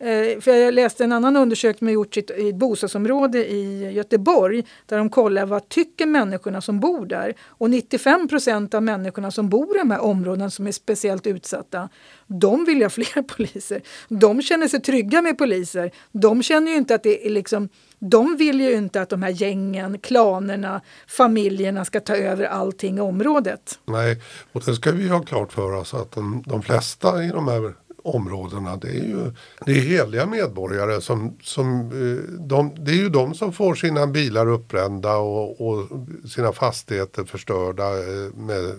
Eh, 0.00 0.40
för 0.40 0.54
jag 0.54 0.74
läste 0.74 1.04
en 1.04 1.12
annan 1.12 1.36
undersökning 1.36 1.88
som 1.88 1.92
gjorts 1.94 2.16
i 2.18 2.20
ett- 2.20 2.54
bostadsområde 2.54 3.50
i 3.50 3.90
Göteborg 3.92 4.64
där 4.86 4.98
de 4.98 5.10
kollar 5.10 5.46
vad 5.46 5.68
tycker 5.68 6.06
människorna 6.06 6.60
som 6.60 6.80
bor 6.80 7.06
där. 7.06 7.34
Och 7.46 7.70
95 7.70 8.28
procent 8.28 8.74
av 8.74 8.82
människorna 8.82 9.30
som 9.30 9.48
bor 9.48 9.76
i 9.76 9.78
de 9.78 9.90
här 9.90 10.00
områdena 10.00 10.50
som 10.50 10.66
är 10.66 10.72
speciellt 10.72 11.26
utsatta, 11.26 11.88
de 12.26 12.64
vill 12.64 12.78
ju 12.78 12.84
ha 12.84 12.90
fler 12.90 13.22
poliser. 13.36 13.82
De 14.08 14.42
känner 14.42 14.68
sig 14.68 14.80
trygga 14.80 15.22
med 15.22 15.38
poliser. 15.38 15.90
De 16.12 16.42
känner 16.42 16.70
ju 16.72 16.76
inte 16.78 16.94
att 16.94 17.02
det 17.02 17.26
är 17.26 17.30
liksom 17.30 17.68
de 18.00 18.36
vill 18.36 18.60
ju 18.60 18.72
inte 18.72 19.02
att 19.02 19.08
de 19.08 19.22
här 19.22 19.30
gängen, 19.30 19.98
klanerna, 19.98 20.80
familjerna 21.08 21.84
ska 21.84 22.00
ta 22.00 22.16
över 22.16 22.44
allting 22.44 22.98
i 22.98 23.00
området. 23.00 23.78
Nej, 23.84 24.20
och 24.52 24.62
det 24.66 24.74
ska 24.74 24.90
vi 24.92 25.08
ha 25.08 25.20
klart 25.22 25.52
för 25.52 25.72
oss 25.72 25.94
att 25.94 26.12
de, 26.12 26.42
de 26.46 26.62
flesta 26.62 27.24
i 27.24 27.28
de 27.28 27.48
här 27.48 27.74
områdena 28.08 28.76
det 28.76 28.88
är 28.88 29.04
ju 29.04 29.32
det 29.66 29.72
är 29.72 29.80
heliga 29.80 30.26
medborgare 30.26 31.00
som, 31.00 31.36
som 31.42 31.80
eh, 31.80 32.40
de, 32.40 32.74
det 32.78 32.90
är 32.90 32.96
ju 32.96 33.08
de 33.08 33.34
som 33.34 33.52
får 33.52 33.74
sina 33.74 34.06
bilar 34.06 34.48
uppbrända 34.48 35.16
och, 35.16 35.68
och 35.68 35.88
sina 36.28 36.52
fastigheter 36.52 37.24
förstörda 37.24 37.84
eh, 37.84 38.34
med 38.36 38.74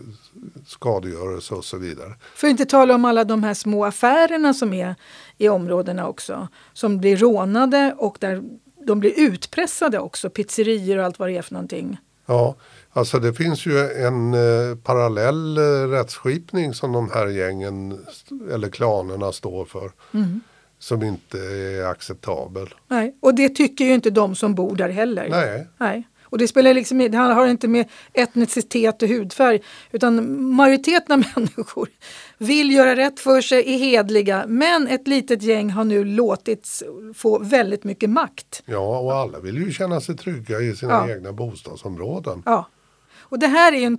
skadegörelse 0.67 1.53
och 1.53 1.65
så 1.65 1.77
vidare. 1.77 2.13
För 2.35 2.47
att 2.47 2.51
inte 2.51 2.65
tala 2.65 2.95
om 2.95 3.05
alla 3.05 3.23
de 3.23 3.43
här 3.43 3.53
små 3.53 3.85
affärerna 3.85 4.53
som 4.53 4.73
är 4.73 4.95
i 5.37 5.49
områdena 5.49 6.07
också. 6.07 6.47
Som 6.73 6.97
blir 6.97 7.17
rånade 7.17 7.95
och 7.97 8.17
där 8.19 8.43
de 8.87 8.99
blir 8.99 9.19
utpressade 9.19 9.99
också. 9.99 10.29
Pizzerior 10.29 10.97
och 10.97 11.05
allt 11.05 11.19
vad 11.19 11.29
det 11.29 11.37
är 11.37 11.41
för 11.41 11.53
någonting. 11.53 11.97
Ja, 12.25 12.55
alltså 12.93 13.19
det 13.19 13.33
finns 13.33 13.65
ju 13.65 13.79
en 13.79 14.33
eh, 14.33 14.75
parallell 14.83 15.57
eh, 15.57 15.61
rättsskipning 15.89 16.73
som 16.73 16.91
de 16.91 17.09
här 17.13 17.27
gängen 17.27 18.05
eller 18.51 18.69
klanerna 18.69 19.31
står 19.31 19.65
för. 19.65 19.91
Som 20.81 21.03
inte 21.03 21.37
är 21.39 21.85
acceptabel. 21.85 22.67
Nej. 22.87 23.15
Och 23.21 23.35
det 23.35 23.49
tycker 23.49 23.85
ju 23.85 23.93
inte 23.93 24.09
de 24.09 24.35
som 24.35 24.55
bor 24.55 24.75
där 24.75 24.89
heller. 24.89 25.29
Nej, 25.29 25.67
Nej. 25.77 26.07
Och 26.31 26.37
det 26.37 26.47
spelar 26.47 26.73
liksom, 26.73 26.97
det 26.97 27.17
har 27.17 27.47
inte 27.47 27.67
med 27.67 27.89
etnicitet 28.13 29.01
och 29.01 29.09
hudfärg 29.09 29.61
utan 29.91 30.43
majoriteten 30.43 31.11
av 31.13 31.23
människor 31.35 31.89
vill 32.37 32.71
göra 32.71 32.95
rätt 32.95 33.19
för 33.19 33.41
sig, 33.41 33.73
är 33.73 33.77
hedliga 33.77 34.45
men 34.47 34.87
ett 34.87 35.07
litet 35.07 35.41
gäng 35.43 35.69
har 35.69 35.83
nu 35.83 36.03
låtits 36.05 36.83
få 37.15 37.39
väldigt 37.39 37.83
mycket 37.83 38.09
makt. 38.09 38.63
ja 38.65 38.99
och 38.99 39.13
alla 39.13 39.39
vill 39.39 39.57
ju 39.57 39.71
känna 39.71 40.01
sig 40.01 40.17
trygga 40.17 40.59
i 40.59 40.75
sina 40.75 40.91
Ja. 41.07 41.15
egna 41.15 41.31
bostadsområden. 41.31 42.43
Ja. 42.45 42.67
Och 43.29 43.39
det 43.39 43.47
här 43.47 43.73
är 43.73 43.77
ju, 43.77 43.83
en, 43.83 43.97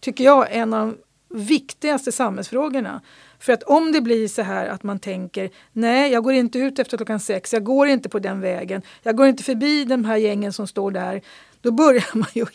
tycker 0.00 0.24
jag, 0.24 0.46
en 0.50 0.74
av 0.74 0.88
de 0.88 0.96
viktigaste 1.44 2.12
samhällsfrågorna. 2.12 3.00
För 3.38 3.52
att 3.52 3.62
om 3.62 3.92
det 3.92 4.00
blir 4.00 4.28
så 4.28 4.42
här 4.42 4.68
att 4.68 4.82
man 4.82 4.98
tänker 4.98 5.50
nej, 5.72 6.12
jag 6.12 6.24
går 6.24 6.32
inte 6.32 6.58
ut 6.58 6.78
efter 6.78 6.96
klockan 6.96 7.20
sex, 7.20 7.52
jag 7.52 7.64
går 7.64 7.88
inte 7.88 8.08
på 8.08 8.18
den 8.18 8.40
vägen, 8.40 8.82
jag 9.02 9.16
går 9.16 9.26
inte 9.26 9.42
förbi 9.42 9.84
de 9.84 10.04
här 10.04 10.16
gängen 10.16 10.52
som 10.52 10.66
står 10.66 10.90
där. 10.90 11.22
Då 11.60 11.70
börjar 11.70 12.06
man 12.16 12.28
ju 12.32 12.46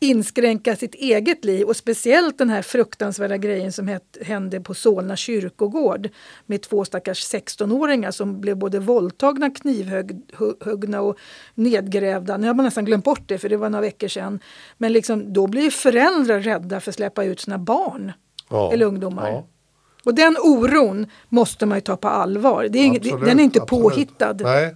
inskränka 0.00 0.76
sitt 0.76 0.94
eget 0.94 1.44
liv 1.44 1.66
och 1.66 1.76
speciellt 1.76 2.38
den 2.38 2.50
här 2.50 2.62
fruktansvärda 2.62 3.36
grejen 3.36 3.72
som 3.72 3.88
het, 3.88 4.18
hände 4.22 4.60
på 4.60 4.74
Solna 4.74 5.16
kyrkogård 5.16 6.08
med 6.46 6.62
två 6.62 6.84
stackars 6.84 7.34
16-åringar 7.34 8.10
som 8.10 8.40
blev 8.40 8.56
både 8.56 8.78
våldtagna, 8.78 9.50
knivhuggna 9.50 11.00
och 11.00 11.16
nedgrävda. 11.54 12.36
Nu 12.36 12.46
har 12.46 12.54
man 12.54 12.64
nästan 12.64 12.84
glömt 12.84 13.04
bort 13.04 13.22
det 13.26 13.38
för 13.38 13.48
det 13.48 13.56
var 13.56 13.70
några 13.70 13.82
veckor 13.82 14.08
sedan. 14.08 14.40
Men 14.78 14.92
liksom, 14.92 15.32
då 15.32 15.46
blir 15.46 15.70
föräldrar 15.70 16.40
rädda 16.40 16.80
för 16.80 16.90
att 16.90 16.94
släppa 16.96 17.24
ut 17.24 17.40
sina 17.40 17.58
barn 17.58 18.12
Ja. 18.50 18.72
eller 18.72 18.86
ungdomar. 18.86 19.30
Ja, 19.30 19.46
Och 20.04 20.14
den 20.14 20.36
oron 20.42 21.06
måste 21.28 21.66
man 21.66 21.76
ju 21.78 21.82
ta 21.82 21.96
på 21.96 22.08
allvar. 22.08 22.68
Det 22.70 22.78
är 22.78 22.84
inget, 22.84 23.02
absolut, 23.02 23.24
den 23.28 23.40
är 23.40 23.44
inte 23.44 23.62
absolut. 23.62 23.82
påhittad. 23.82 24.32
Nej, 24.40 24.74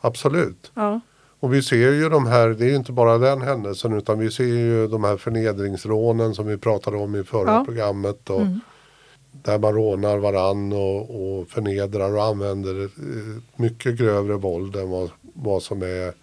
absolut. 0.00 0.72
Ja. 0.74 1.00
Och 1.40 1.54
vi 1.54 1.62
ser 1.62 1.92
ju 1.92 2.08
de 2.08 2.26
här, 2.26 2.48
det 2.48 2.64
är 2.64 2.68
ju 2.68 2.76
inte 2.76 2.92
bara 2.92 3.18
den 3.18 3.42
händelsen 3.42 3.92
utan 3.92 4.18
vi 4.18 4.30
ser 4.30 4.44
ju 4.44 4.86
de 4.88 5.04
här 5.04 5.16
förnedringsrånen 5.16 6.34
som 6.34 6.46
vi 6.46 6.56
pratade 6.56 6.96
om 6.96 7.16
i 7.16 7.24
förra 7.24 7.50
Ja. 7.52 7.64
programmet. 7.64 8.30
Och 8.30 8.40
Mm. 8.40 8.60
Där 9.32 9.58
man 9.58 9.74
rånar 9.74 10.18
varann 10.18 10.72
och, 10.72 11.00
och 11.40 11.48
förnedrar 11.48 12.14
och 12.16 12.24
använder 12.24 12.82
eh, 12.84 12.88
mycket 13.56 13.98
grövre 13.98 14.36
våld 14.36 14.76
än 14.76 14.90
vad, 14.90 15.10
vad 15.20 15.62
som 15.62 15.82
är 15.82 16.06
eh, 16.08 16.14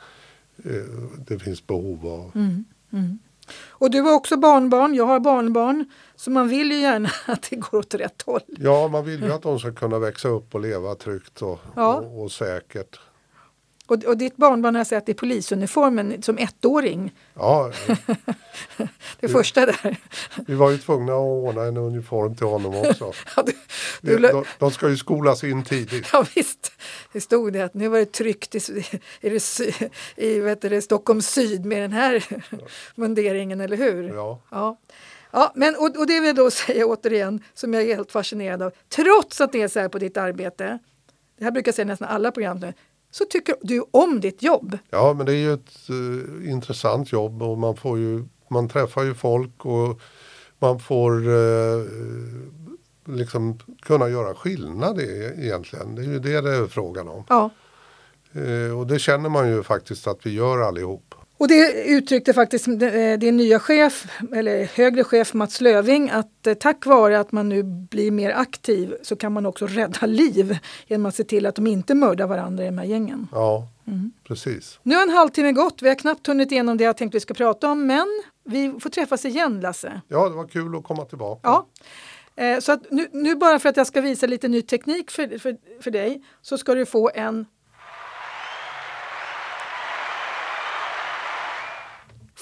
det 1.28 1.40
finns 1.40 1.68
behov 1.68 2.08
av. 2.08 2.32
Mm. 2.36 3.20
Och 3.70 3.92
du 3.92 4.02
har 4.02 4.14
också 4.14 4.38
barnbarn, 4.38 4.96
jag 4.96 5.06
har 5.06 5.20
barnbarn. 5.20 5.86
Så 6.16 6.32
man 6.32 6.48
vill 6.48 6.72
ju 6.72 6.78
gärna 6.82 7.10
att 7.28 7.48
det 7.50 7.56
går 7.56 7.78
åt 7.80 7.94
rätt 7.94 8.22
håll. 8.26 8.42
Ja, 8.48 8.88
man 8.88 9.06
vill 9.06 9.24
ju 9.24 9.34
att 9.34 9.42
de 9.42 9.60
ska 9.60 9.72
kunna 9.72 10.00
växa 10.00 10.28
upp 10.30 10.56
och 10.56 10.62
leva 10.62 10.96
tryggt 10.96 11.42
och, 11.42 11.60
Ja. 11.76 11.96
och, 11.96 12.24
och 12.24 12.32
säkert. 12.32 13.00
Och, 13.88 14.04
och 14.04 14.18
ditt 14.18 14.38
barnbarn 14.38 14.76
har 14.76 14.84
sett 14.84 15.10
i 15.10 15.14
polisuniformen 15.14 16.22
som 16.22 16.38
ettåring. 16.38 17.12
Ja, 17.34 17.72
Det 19.20 19.28
första 19.28 19.66
där. 19.66 19.98
vi 20.48 20.54
var 20.54 20.72
ju 20.72 20.78
tvungna 20.78 21.14
att 21.14 21.20
ordna 21.20 21.64
en 21.64 21.78
uniform 21.78 22.36
till 22.36 22.48
honom 22.48 22.76
också. 22.76 23.14
Ja, 23.36 23.44
du, 23.44 23.52
De, 24.02 24.16
du, 24.22 24.28
de, 24.28 24.46
de 24.60 24.72
ska 24.72 24.90
ju 24.90 24.98
skolas 24.98 25.44
in 25.44 25.64
tidigt. 25.64 26.08
ja 26.14 26.26
visst, 26.36 26.72
det 27.14 27.22
stod 27.22 27.54
det 27.54 27.62
att 27.62 27.74
nu 27.74 27.88
var 27.88 28.00
det 28.00 28.06
tryggt 28.12 28.56
i, 28.56 28.58
i, 29.22 29.30
det, 29.30 29.62
i 30.16 30.40
vet 30.40 30.62
du, 30.62 30.82
Stockholm 30.82 31.22
syd 31.22 31.66
med 31.66 31.82
den 31.82 31.94
här 31.94 32.24
munderingen, 32.96 33.62
eller 33.62 33.78
hur? 33.78 34.10
Ja. 34.16 34.42
Ja. 34.52 34.78
Ja, 35.32 35.52
men, 35.56 35.76
och, 35.76 35.98
och 35.98 36.08
det 36.08 36.20
vill 36.20 36.28
jag 36.28 36.36
då 36.36 36.52
säga 36.52 36.86
återigen, 36.86 37.44
som 37.54 37.74
jag 37.74 37.84
är 37.84 37.96
helt 37.96 38.12
fascinerad 38.12 38.62
av. 38.62 38.72
Trots 38.90 39.42
att 39.42 39.52
det 39.52 39.62
är 39.62 39.68
så 39.68 39.80
här 39.80 39.90
på 39.90 40.00
ditt 40.00 40.18
arbete, 40.18 40.80
det 41.38 41.44
här 41.44 41.52
brukar 41.52 41.70
jag 41.70 41.76
säga 41.76 41.86
nästan 41.86 42.08
alla 42.08 42.32
program 42.32 42.58
nu, 42.60 42.74
så 43.18 43.26
tycker 43.26 43.56
du 43.62 43.86
om 43.92 44.20
ditt 44.20 44.44
jobb. 44.44 44.78
Ja, 44.90 45.14
men 45.14 45.26
det 45.26 45.32
är 45.32 45.38
ju 45.38 45.54
ett 45.54 45.90
eh, 45.90 46.52
intressant 46.52 47.12
jobb 47.12 47.42
och 47.42 47.58
man 47.58 47.76
får 47.76 48.00
ju, 48.00 48.26
man 48.48 48.70
träffar 48.70 49.04
ju 49.04 49.14
folk 49.14 49.66
och 49.66 50.02
man 50.60 50.80
får 50.80 51.28
eh, 51.28 51.86
liksom 53.06 53.60
kunna 53.82 54.10
göra 54.10 54.36
skillnad 54.36 55.00
i, 55.00 55.34
egentligen. 55.38 55.96
Det 55.96 56.02
är 56.02 56.06
ju 56.06 56.20
det 56.20 56.42
det 56.42 56.56
är 56.56 56.68
frågan 56.68 57.08
om. 57.08 57.24
Ja. 57.30 57.50
Eh, 58.34 58.80
och 58.80 58.88
det 58.88 59.00
känner 59.00 59.30
man 59.30 59.50
ju 59.50 59.64
faktiskt 59.64 60.08
att 60.08 60.26
vi 60.26 60.34
gör 60.34 60.60
allihop. 60.60 61.07
Och 61.40 61.48
det 61.48 61.84
uttryckte 61.86 62.34
faktiskt 62.34 62.68
eh, 62.68 62.74
din 63.20 63.38
nya 63.38 63.60
chef, 63.60 64.06
eller 64.36 64.64
högre 64.66 65.04
chef 65.04 65.34
Mats 65.34 65.62
Löving, 65.62 66.10
att 66.10 66.48
eh, 66.48 66.54
tack 66.54 66.86
vare 66.86 67.20
att 67.20 67.32
man 67.32 67.50
nu 67.50 67.64
blir 67.64 68.12
mer 68.12 68.32
aktiv 68.32 68.96
så 69.02 69.16
kan 69.16 69.32
man 69.34 69.46
också 69.46 69.68
rädda 69.68 70.06
liv 70.06 70.58
genom 70.88 71.06
att 71.06 71.16
se 71.16 71.24
till 71.24 71.46
att 71.46 71.56
de 71.56 71.68
inte 71.68 71.96
mördar 71.96 72.28
varandra 72.28 72.64
i 72.64 72.68
de 72.68 72.78
här 72.78 72.86
gängen. 72.86 73.28
Ja, 73.32 73.68
Mm. 73.88 74.12
precis. 74.28 74.80
Nu 74.84 74.96
har 74.96 75.04
en 75.04 75.10
halvtimme 75.10 75.52
gått, 75.52 75.82
vi 75.82 75.88
har 75.90 75.96
knappt 75.96 76.28
hunnit 76.28 76.52
igenom 76.52 76.78
det 76.78 76.84
jag 76.84 76.98
tänkte 76.98 77.16
vi 77.16 77.20
ska 77.20 77.34
prata 77.34 77.70
om, 77.72 77.88
men 77.88 78.06
vi 78.44 78.74
får 78.80 78.90
träffas 78.90 79.26
igen 79.26 79.60
Lasse. 79.62 80.02
Ja, 80.08 80.30
det 80.30 80.36
var 80.36 80.48
kul 80.48 80.76
att 80.76 80.84
komma 80.84 81.06
tillbaka. 81.06 81.40
Ja. 81.44 81.68
Eh, 82.44 82.60
Så 82.60 82.78
nu, 82.92 83.08
nu 83.12 83.36
bara 83.36 83.60
för 83.60 83.70
att 83.70 83.78
jag 83.78 83.88
ska 83.88 84.02
visa 84.02 84.28
lite 84.28 84.48
ny 84.48 84.62
teknik 84.62 85.12
för, 85.12 85.40
för, 85.40 85.58
för 85.82 85.92
dig 85.92 86.24
så 86.42 86.58
ska 86.58 86.76
du 86.76 86.86
få 86.86 87.12
en 87.16 87.46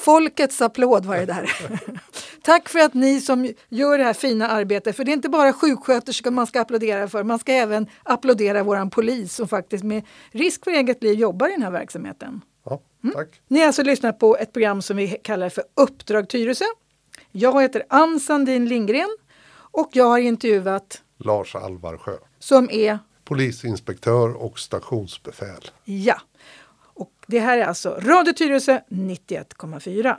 Folkets 0.05 0.61
applåd 0.61 1.05
var 1.05 1.15
det 1.15 1.25
där. 1.25 1.51
Tack 2.41 2.69
för 2.69 2.79
att 2.79 2.93
ni 2.93 3.21
som 3.21 3.53
gör 3.69 3.97
det 3.97 4.03
här 4.03 4.13
fina 4.13 4.47
arbetet. 4.47 4.95
För 4.95 5.03
det 5.03 5.11
är 5.11 5.13
inte 5.13 5.29
bara 5.29 5.53
sjuksköterskor 5.53 6.31
man 6.31 6.47
ska 6.47 6.61
applådera 6.61 7.07
för. 7.07 7.23
Man 7.23 7.39
ska 7.39 7.51
även 7.51 7.87
applådera 8.03 8.63
våran 8.63 8.89
polis 8.89 9.35
som 9.35 9.47
faktiskt 9.47 9.83
med 9.83 10.03
risk 10.31 10.63
för 10.63 10.71
eget 10.71 11.03
liv 11.03 11.19
jobbar 11.19 11.47
i 11.47 11.51
den 11.51 11.63
här 11.63 11.71
verksamheten. 11.71 12.41
Ja, 12.65 12.81
tack. 13.13 13.41
Ni 13.47 13.59
har 13.59 13.67
alltså 13.67 13.83
lyssnat 13.83 14.19
på 14.19 14.37
ett 14.37 14.53
program 14.53 14.81
som 14.81 14.97
vi 14.97 15.07
kallar 15.07 15.49
för 15.49 15.63
Uppdrag 15.75 16.29
Tyresö. 16.29 16.65
Jag 17.31 17.61
heter 17.61 17.83
Ann 17.89 18.19
Sandin 18.19 18.65
Lindgren 18.65 19.17
och 19.55 19.89
jag 19.93 20.05
har 20.05 20.19
intervjuat 20.19 21.01
Lars 21.17 21.55
Alvarsjö, 21.55 22.17
som 22.39 22.69
är, 22.71 22.99
polisinspektör 23.23 24.43
och 24.43 24.59
stationsbefäl. 24.59 25.71
ja. 25.85 26.21
Det 27.27 27.39
här 27.39 27.57
är 27.57 27.65
alltså 27.65 27.89
Radio 27.89 28.33
Tyresö 28.33 28.79
91,4. 28.89 30.15